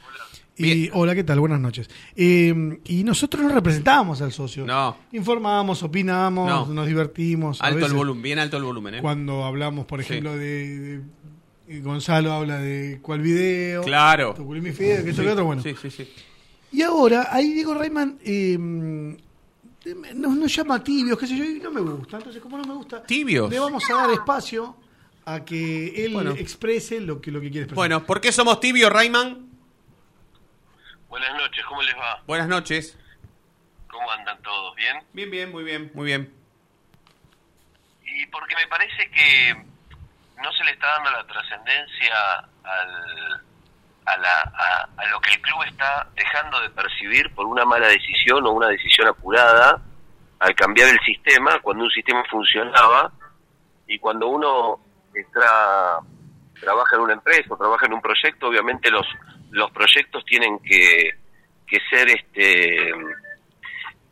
[0.59, 1.39] Y, hola, ¿qué tal?
[1.39, 1.89] Buenas noches.
[2.17, 4.67] Eh, y nosotros no representamos al socio.
[4.67, 4.97] No.
[5.13, 6.67] Informamos, opinamos, No.
[6.75, 7.61] nos divertimos.
[7.63, 9.01] alto el volumen, bien alto el volumen, ¿eh?
[9.01, 10.07] Cuando hablamos, por Sí.
[10.13, 11.01] ejemplo, de,
[11.69, 13.83] de- Gonzalo habla de cuál video.
[13.83, 14.35] Claro.
[14.35, 15.63] Tuculimi Fideo, que esto Sí, otro, bueno.
[15.63, 16.09] Sí, sí, sí.
[16.73, 21.71] Y ahora, ahí Diego Rayman eh, nos, nos llama tibios, qué sé yo, y no
[21.71, 22.17] me gusta.
[22.17, 23.51] Entonces, como no me gusta, ¿Tibios?
[23.51, 24.77] le vamos a dar espacio
[25.25, 26.33] a que él Bueno.
[26.33, 27.77] exprese lo que, lo que quiere expresar.
[27.77, 29.48] Bueno, ¿por qué somos tibios, Rayman?
[31.09, 32.23] Buenas noches, ¿cómo les va?
[32.27, 32.99] Buenas noches.
[33.91, 34.75] ¿Cómo andan todos?
[34.77, 35.03] ¿Bien?
[35.13, 36.35] Bien, bien, muy bien, muy bien.
[38.05, 39.55] Y porque me parece que
[40.43, 43.43] no se le está dando la trascendencia al,
[44.05, 47.89] a, la, a, a lo que el club está dejando de percibir por una mala
[47.89, 49.81] decisión o una decisión apurada
[50.41, 53.11] al cambiar el sistema, cuando un sistema funcionaba
[53.87, 54.79] y cuando uno
[55.15, 56.01] está,
[56.61, 59.07] trabaja en una empresa o trabaja en un proyecto, obviamente los,
[59.51, 61.15] los proyectos tienen que,
[61.67, 62.91] que ser este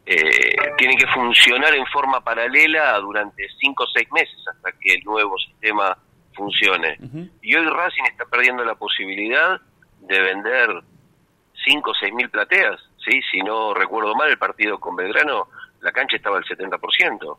[0.09, 5.05] eh, tienen que funcionar en forma paralela durante cinco o seis meses hasta que el
[5.05, 5.99] nuevo sistema
[6.33, 6.97] funcione.
[7.43, 9.61] Y hoy Racing está perdiendo la posibilidad
[10.01, 10.69] de vender
[11.65, 12.81] cinco o seis mil plateas.
[13.05, 13.21] ¿sí?
[13.31, 15.49] Si no recuerdo mal, el partido con Belgrano,
[15.81, 17.37] la cancha estaba al 70%.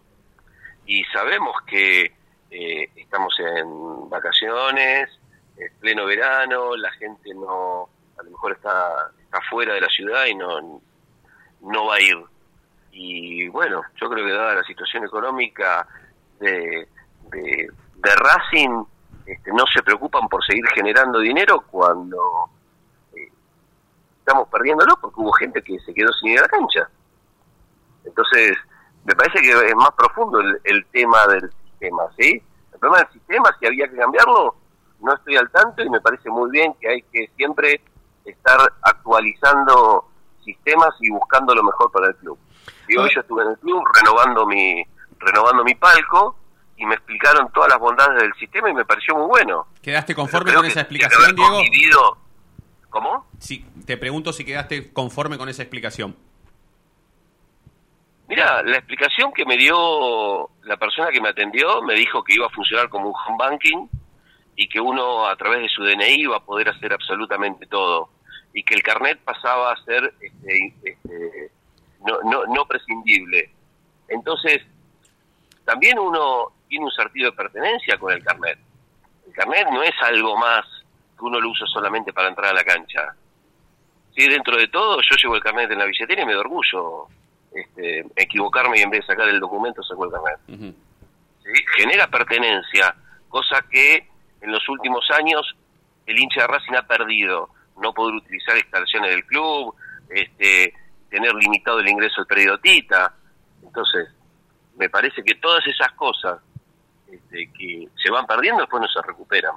[0.88, 2.12] Y sabemos que
[2.50, 5.10] eh, estamos en vacaciones,
[5.58, 10.26] es pleno verano, la gente no, a lo mejor está, está fuera de la ciudad
[10.26, 10.82] y no,
[11.62, 12.18] no va a ir.
[12.92, 15.88] Y bueno, yo creo que dada la situación económica
[16.40, 16.88] de,
[17.32, 18.84] de, de Racing,
[19.26, 22.50] este, no se preocupan por seguir generando dinero cuando
[23.14, 23.30] eh,
[24.20, 26.90] estamos perdiéndolo porque hubo gente que se quedó sin ir a la cancha.
[28.06, 28.58] Entonces,
[29.04, 32.42] me parece que es más profundo el, el tema del sistema, ¿sí?
[32.74, 34.56] El problema del sistema, si había que cambiarlo,
[35.00, 37.82] no estoy al tanto y me parece muy bien que hay que siempre
[38.26, 40.06] estar actualizando
[40.44, 42.38] sistemas y buscando lo mejor para el club.
[42.88, 44.84] Y hoy yo estuve en el club renovando mi
[45.20, 46.36] renovando mi palco
[46.78, 49.68] y me explicaron todas las bondades del sistema y me pareció muy bueno.
[49.82, 52.18] ¿Quedaste conforme con esa explicación, Diego?
[52.90, 53.28] ¿Cómo?
[53.40, 56.16] Sí, te pregunto si quedaste conforme con esa explicación.
[58.28, 62.46] Mira, la explicación que me dio la persona que me atendió me dijo que iba
[62.46, 63.88] a funcionar como un home banking
[64.56, 68.10] y que uno a través de su DNI iba a poder hacer absolutamente todo
[68.54, 71.52] y que el carnet pasaba a ser este, este,
[72.06, 73.50] no, no, no prescindible.
[74.10, 74.62] Entonces,
[75.64, 78.60] también uno tiene un sentido de pertenencia con el carnet.
[79.26, 80.66] El carnet no es algo más
[81.18, 83.16] que uno lo usa solamente para entrar a la cancha.
[84.16, 87.08] Sí, dentro de todo, yo llevo el carnet en la billetera y me da orgullo
[87.54, 90.76] este, equivocarme y en vez de sacar el documento saco el carnet.
[91.44, 91.64] ¿Sí?
[91.78, 92.96] Genera pertenencia,
[93.30, 94.08] cosa que
[94.42, 95.56] en los últimos años
[96.06, 97.50] el hincha de Racing ha perdido.
[97.82, 99.76] No poder utilizar instalaciones del club,
[100.10, 100.74] este,
[101.10, 103.14] tener limitado el ingreso del periodista.
[103.62, 104.10] Entonces,
[104.78, 106.40] me parece que todas esas cosas
[107.12, 109.54] este, que se van perdiendo después no se recuperan.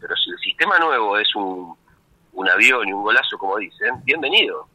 [0.00, 1.76] Pero si el sistema nuevo es un,
[2.32, 4.68] un avión y un golazo, como dicen, bienvenido.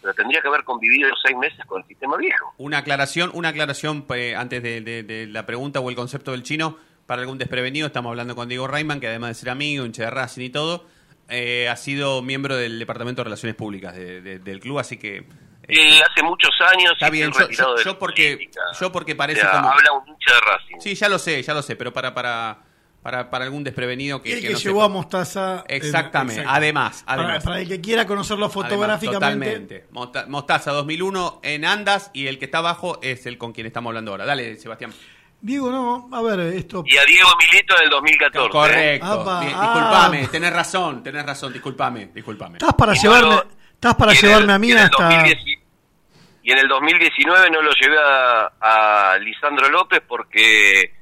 [0.00, 2.54] Pero tendría que haber convivido seis meses con el sistema viejo.
[2.58, 6.42] Una aclaración, una aclaración eh, antes de, de- de la pregunta o el concepto del
[6.42, 6.76] chino.
[7.06, 10.10] Para algún desprevenido, estamos hablando con Diego Rayman, que además de ser amigo, hincha de
[10.10, 10.86] Racing y todo,
[11.28, 15.24] eh, ha sido miembro del Departamento de Relaciones Públicas de- de- del club, así que...
[15.66, 18.60] Él hace muchos años Está y bien, yo, yo- yo porque, política.
[18.80, 19.70] yo porque O parece sea, como...
[19.70, 20.76] habla un hincha de Racing.
[20.80, 22.58] Sí, ya lo sé, ya lo sé, pero para, para,
[23.02, 24.84] para, para algún desprevenido que, el que que no llevó sepa.
[24.84, 25.64] a Mostaza.
[25.68, 26.56] Exactamente, exacto.
[26.56, 27.44] además, Para- además.
[27.44, 29.46] Para, el que quiera conocerlo Además, fotográficamente.
[29.80, 29.86] totalmente.
[29.90, 33.90] Mota- Mostaza 2001 en Andas y el que está abajo es el con quien estamos
[33.90, 34.26] hablando ahora.
[34.26, 34.92] Dale, Sebastián.
[35.42, 36.82] Diego, no, a ver, esto.
[36.86, 38.46] Y a Diego Milito en el 2014.
[38.46, 38.50] ¿eh?
[38.50, 39.06] Correcto.
[39.06, 39.44] Apa, ah.
[39.46, 42.58] disculpame, tenés razón, tenés razón, disculpame, disculpame.
[42.58, 43.42] Estás para Y llevarme,
[43.72, 45.02] estás para llevarme el- a mí y en el hasta.
[45.04, 45.38] 2010
[46.42, 50.92] y en el 2019 no lo llevé a, a Lisandro López porque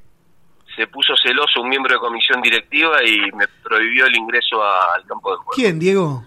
[0.79, 5.03] se puso celoso un miembro de comisión directiva y me prohibió el ingreso a- al
[5.05, 5.51] campo de juego.
[5.53, 6.23] ¿Quién, Diego?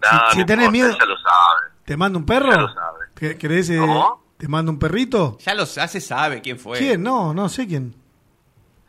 [0.00, 1.72] Nah, si no tenés importa, miedo- Ya lo sabe.
[1.84, 2.50] ¿Te manda un perro?
[2.52, 2.98] Ya lo sabe.
[3.16, 4.22] ¿Qué- ¿Querés, eh, ¿Cómo?
[4.38, 5.36] ¿Te manda un perrito?
[5.40, 6.78] Ya lo ya se sabe quién fue.
[6.78, 7.02] ¿Quién?
[7.02, 7.94] No, no sé quién.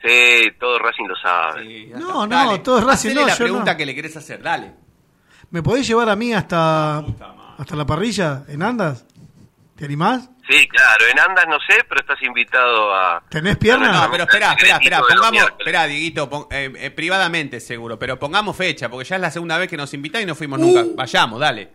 [0.01, 1.87] Sí, todo Racing lo sabe.
[1.95, 3.77] No, no, todo es Racing, Hacele no, la yo pregunta no.
[3.77, 4.73] que le querés hacer, dale.
[5.49, 6.99] ¿Me podés llevar a mí hasta,
[7.57, 9.05] hasta la parrilla en Andas?
[9.75, 10.29] ¿Te animás?
[10.49, 13.23] Sí, claro, en Andas no sé, pero estás invitado a...
[13.29, 13.93] ¿Tenés piernas?
[13.93, 18.19] No, pero espera, espera, espera, de pongamos, espera, Dieguito, pon- eh, eh, privadamente seguro, pero
[18.19, 20.83] pongamos fecha, porque ya es la segunda vez que nos invitás y no fuimos nunca.
[20.95, 21.71] Vayamos, dale.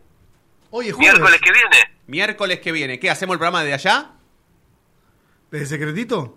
[0.70, 1.76] Oye, Miércoles que viene.
[2.08, 2.98] Miércoles que viene.
[3.00, 4.10] ¿Qué, hacemos el programa desde allá?
[5.50, 6.36] ¿Desde secretito?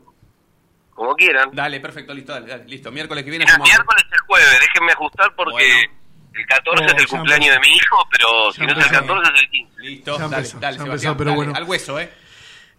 [0.96, 1.50] Como quieran.
[1.52, 2.92] Dale, perfecto, listo, dale, dale, listo.
[2.92, 3.68] Miércoles que viene hacemos...
[3.68, 5.90] miércoles es jueves, déjenme ajustar porque
[6.34, 7.62] el 14 Oh, es el cumpleaños empezó.
[7.62, 9.02] de mi hijo, pero si no es el empezó.
[9.02, 9.82] 14 es el 15.
[9.82, 11.54] Listo, Ya dale, empezó, dale, ya Sebastián, empezó, pero dale, bueno.
[11.56, 12.10] al hueso, ¿eh?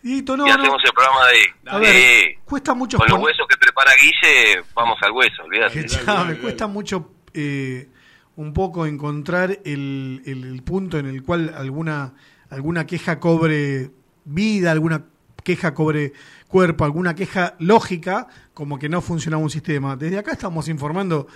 [0.03, 0.55] Dieguito, no, y no.
[0.55, 1.71] hacemos el programa de...
[1.71, 5.87] A ver, de- cuesta mucho con los huesos que prepara Guille, vamos al hueso, olvídate.
[6.27, 7.89] Me cuesta mucho eh,
[8.37, 12.15] un poco encontrar el, el- el punto en el cual alguna,
[12.51, 13.91] alguna queja cobre
[14.25, 15.05] vida, alguna
[15.45, 16.13] queja cobre
[16.49, 19.95] cuerpo, alguna queja lógica, como que no funcionaba un sistema.
[19.97, 21.29] Desde acá estamos informando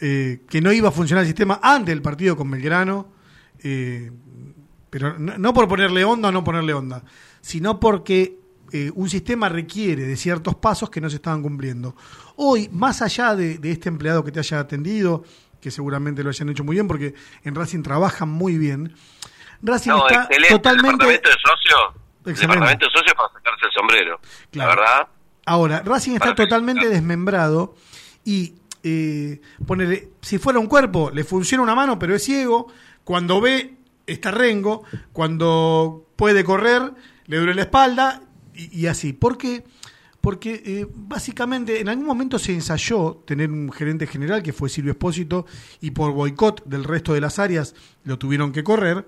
[0.00, 3.12] eh, que no iba a funcionar el sistema antes del partido con Belgrano,
[3.62, 4.10] eh,
[4.90, 7.02] pero no, no por ponerle onda o no ponerle onda,
[7.40, 8.38] sino porque
[8.72, 11.94] eh, un sistema requiere de ciertos pasos que no se estaban cumpliendo.
[12.36, 15.24] Hoy, más allá de, de este empleado que te haya atendido,
[15.60, 17.14] que seguramente lo hayan hecho muy bien, porque
[17.44, 18.94] en Racing trabajan muy bien,
[19.62, 20.54] Racing No, está excelente.
[20.54, 21.04] totalmente...
[21.04, 21.80] El departamento de socios,
[22.26, 24.20] el departamento de socios para sacarse el sombrero.
[24.50, 24.70] Claro.
[24.70, 25.08] La verdad,
[25.44, 27.74] Ahora, Racing está totalmente desmembrado
[28.24, 32.68] y eh, ponele, si fuera un cuerpo, le funciona una mano, pero es ciego.
[33.04, 33.76] Cuando ve,
[34.06, 34.82] está rengo.
[35.12, 36.92] Cuando puede correr,
[37.26, 38.22] le duele la espalda
[38.54, 39.12] y, así.
[39.12, 39.64] ¿Por qué?
[40.20, 44.92] Porque eh, básicamente en algún momento se ensayó tener un gerente general que fue Silvio
[44.92, 45.46] Espósito
[45.80, 47.74] y por boicot del resto de las áreas
[48.04, 49.06] lo tuvieron que correr.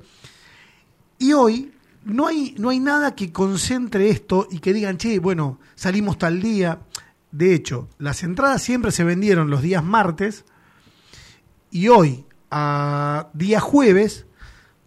[1.19, 1.73] Y hoy
[2.05, 6.41] no hay, no hay nada que concentre esto y que digan, che, bueno, salimos tal
[6.43, 6.81] día.
[7.35, 10.45] De hecho, las entradas siempre se vendieron los días martes
[11.69, 14.27] y hoy, a día jueves,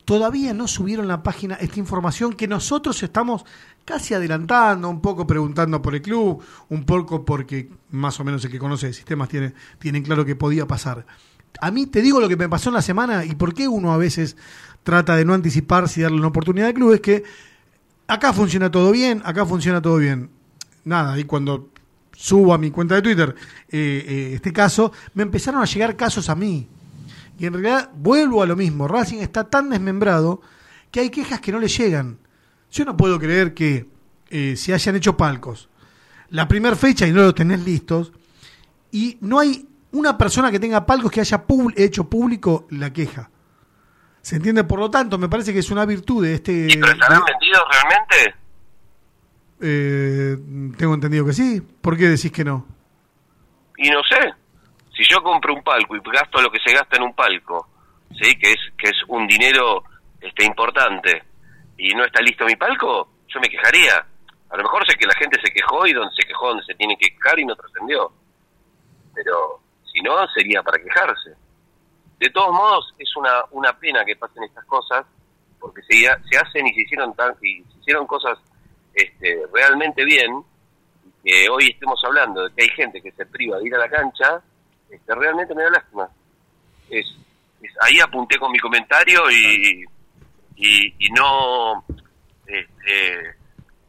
[0.06, 3.44] todavía no subieron la página esta información que nosotros estamos
[3.84, 8.52] casi adelantando, un poco preguntando por el club, un poco porque más o menos el
[8.52, 11.06] que conoce de sistemas tiene, tienen claro que podía pasar.
[11.60, 13.92] A mí te digo lo que me pasó en la semana y por qué uno
[13.92, 14.38] a veces
[14.84, 17.24] trata de no anticiparse y darle una oportunidad al club, es que
[18.08, 20.30] acá funciona todo bien, acá funciona todo bien.
[20.86, 21.72] Nada, y cuando
[22.20, 23.36] subo a mi cuenta de Twitter
[23.70, 26.68] eh, eh, este caso, me empezaron a llegar casos a mí.
[27.38, 30.42] Y en realidad vuelvo a lo mismo, Racing está tan desmembrado
[30.90, 32.18] que hay quejas que no le llegan.
[32.72, 33.86] Yo no puedo creer que
[34.30, 35.70] eh, se hayan hecho palcos
[36.30, 38.12] la primera fecha y no lo tenés listos
[38.92, 43.30] y no hay una persona que tenga palcos que haya pub- hecho público la queja.
[44.22, 44.64] ¿Se entiende?
[44.66, 46.68] Por lo tanto, me parece que es una virtud de este...
[46.74, 48.36] ¿pero estarán vendidos realmente?
[49.62, 50.36] Eh,
[50.78, 51.62] tengo entendido que sí.
[51.62, 52.66] ¿Por qué decís que no?
[53.78, 54.34] Y no sé,
[54.96, 57.68] si yo compro un palco y gasto lo que se gasta en un palco,
[58.20, 59.84] sí, que es que es un dinero
[60.20, 61.24] este importante
[61.78, 64.06] y no está listo mi palco, yo me quejaría.
[64.50, 66.74] A lo mejor sé que la gente se quejó y donde se quejó donde se
[66.76, 68.12] tiene que quejar y no trascendió.
[69.14, 69.60] Pero
[69.92, 71.36] si no sería para quejarse.
[72.20, 75.06] De todos modos es una una pena que pasen estas cosas
[75.60, 78.40] porque se, se hacen y se hicieron tan y se hicieron cosas
[78.98, 80.42] este, realmente bien
[81.24, 83.90] que hoy estemos hablando de que hay gente que se priva de ir a la
[83.90, 84.42] cancha,
[84.90, 86.10] este, realmente me da lástima.
[86.90, 87.06] Es,
[87.62, 89.84] es- ahí apunté con mi comentario y,
[90.56, 91.84] y, y no...
[92.46, 93.36] Este,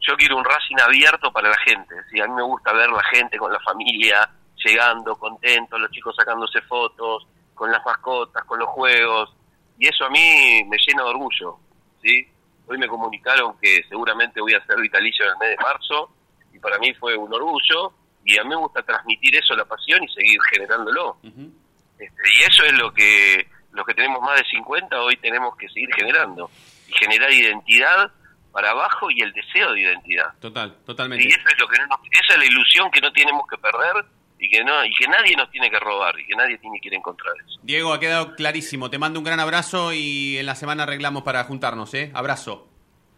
[0.01, 1.95] yo quiero un Racing abierto para la gente.
[2.11, 2.19] ¿sí?
[2.19, 4.29] A mí me gusta ver la gente con la familia
[4.65, 9.33] llegando, contentos, los chicos sacándose fotos, con las mascotas, con los juegos.
[9.77, 11.57] Y eso a mí me llena de orgullo.
[12.01, 12.27] ¿sí?
[12.69, 16.13] Hoy me comunicaron que seguramente voy a ser vitalicio en el mes de marzo
[16.53, 17.93] y para mí fue un orgullo
[18.23, 21.17] y a mí me gusta transmitir eso, la pasión y seguir generándolo.
[21.23, 25.67] Este, y eso es lo que los que tenemos más de 50 hoy tenemos que
[25.69, 26.49] seguir generando
[26.87, 28.11] y generar identidad
[28.51, 30.33] para abajo y el deseo de identidad.
[30.39, 31.23] Total, totalmente.
[31.23, 33.57] Y eso es lo que no nos- esa es la ilusión que no tenemos que
[33.57, 34.05] perder
[34.39, 36.87] y que no y que nadie nos tiene que robar y que nadie tiene que
[36.87, 37.59] ir a encontrar eso.
[37.61, 38.89] Diego, ha quedado clarísimo.
[38.89, 42.11] Te mando un gran abrazo y en la semana arreglamos para juntarnos, ¿eh?
[42.13, 42.67] Abrazo.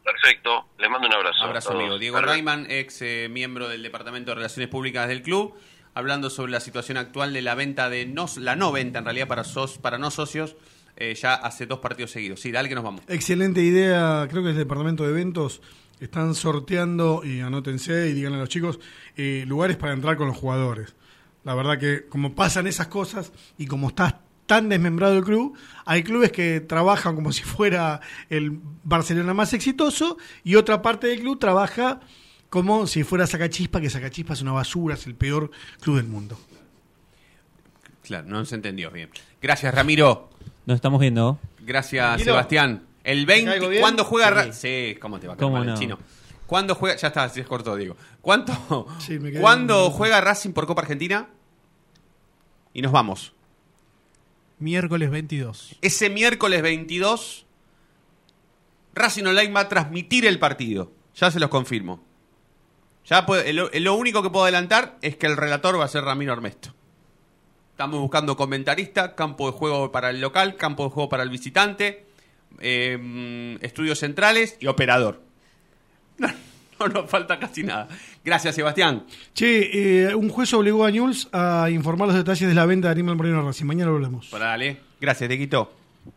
[0.04, 1.44] Perfecto, les mando un abrazo.
[1.44, 2.00] Abrazo, amigo.
[2.00, 2.34] Diego luego.
[2.34, 5.56] Rayman, ex eh, miembro del Departamento de Relaciones Públicas del club,
[5.94, 9.28] hablando sobre la situación actual de la venta de no, la no venta en realidad
[9.28, 10.56] para sos, para no socios
[10.98, 12.40] eh, ya hace dos partidos seguidos.
[12.40, 13.02] Sí, dale que nos vamos.
[13.08, 15.62] Excelente idea, creo que es el departamento de eventos,
[16.00, 18.80] están sorteando, y anótense y díganle a los chicos,
[19.16, 20.96] eh, lugares para entrar con los jugadores.
[21.44, 26.04] La verdad que como pasan esas cosas y como está tan desmembrado el club, hay
[26.04, 31.40] clubes que trabajan como si fuera el Barcelona más exitoso y otra parte del club
[31.40, 32.00] trabaja
[32.50, 36.38] como si fuera Sacachispa, que Sacachispa es una basura, es el peor club del mundo.
[38.04, 39.10] Claro, no se entendió bien.
[39.42, 40.30] Gracias, Ramiro.
[40.66, 41.40] Nos estamos viendo.
[41.60, 42.34] Gracias, Tranquilo.
[42.34, 42.84] Sebastián.
[43.04, 43.82] El ¿Te caigo 20, bien?
[43.82, 44.92] ¿cuándo juega Sí.
[44.94, 45.80] Sí, ¿cómo te va a ¿Cómo mal el no?
[45.80, 45.98] chino?
[46.46, 46.98] ¿Cuándo juega?
[46.98, 47.96] Ya está, se cortó, digo.
[48.22, 48.88] ¿Cuánto?
[49.20, 51.30] me ¿Cuándo en- juega Racing por Copa Argentina?
[52.74, 53.34] Y nos vamos.
[54.60, 55.76] Miércoles 22.
[55.82, 57.46] Ese miércoles 22,
[58.94, 60.92] Racing Online va a transmitir el partido.
[61.16, 62.04] Ya se los confirmo.
[63.06, 66.04] Ya puede- lo, lo único que puedo adelantar es que el relator va a ser
[66.04, 66.74] Ramiro Armesto.
[67.72, 72.06] Estamos buscando comentarista, campo de juego para el local, campo de juego para el visitante,
[72.60, 75.24] eh, estudios centrales y operador.
[76.88, 77.88] No, no nos falta casi nada.
[78.24, 79.06] Gracias, Sebastián.
[79.34, 82.94] Che, eh, un juez obligó a News a informar los detalles de la venta de
[82.94, 83.66] Animal Moreno Racing.
[83.66, 84.28] Mañana lo hablamos.
[84.28, 84.80] Para dale.
[85.00, 85.72] Gracias, Tequito.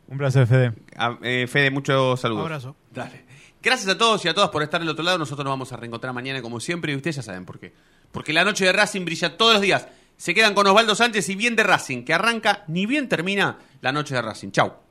[0.08, 0.72] Un placer, Fede.
[0.96, 2.44] Ah, eh, Fede, muchos saludos.
[2.44, 2.76] Abrazo.
[2.92, 3.24] Dale.
[3.62, 5.18] Gracias a todos y a todas por estar del otro lado.
[5.18, 7.72] Nosotros nos vamos a reencontrar mañana como siempre y ustedes ya saben por qué.
[8.12, 9.88] Porque la noche de Racing brilla todos los días.
[10.16, 13.92] Se quedan con Osvaldo Sánchez y bien de Racing, que arranca ni bien termina la
[13.92, 14.50] noche de Racing.
[14.50, 14.83] Chau.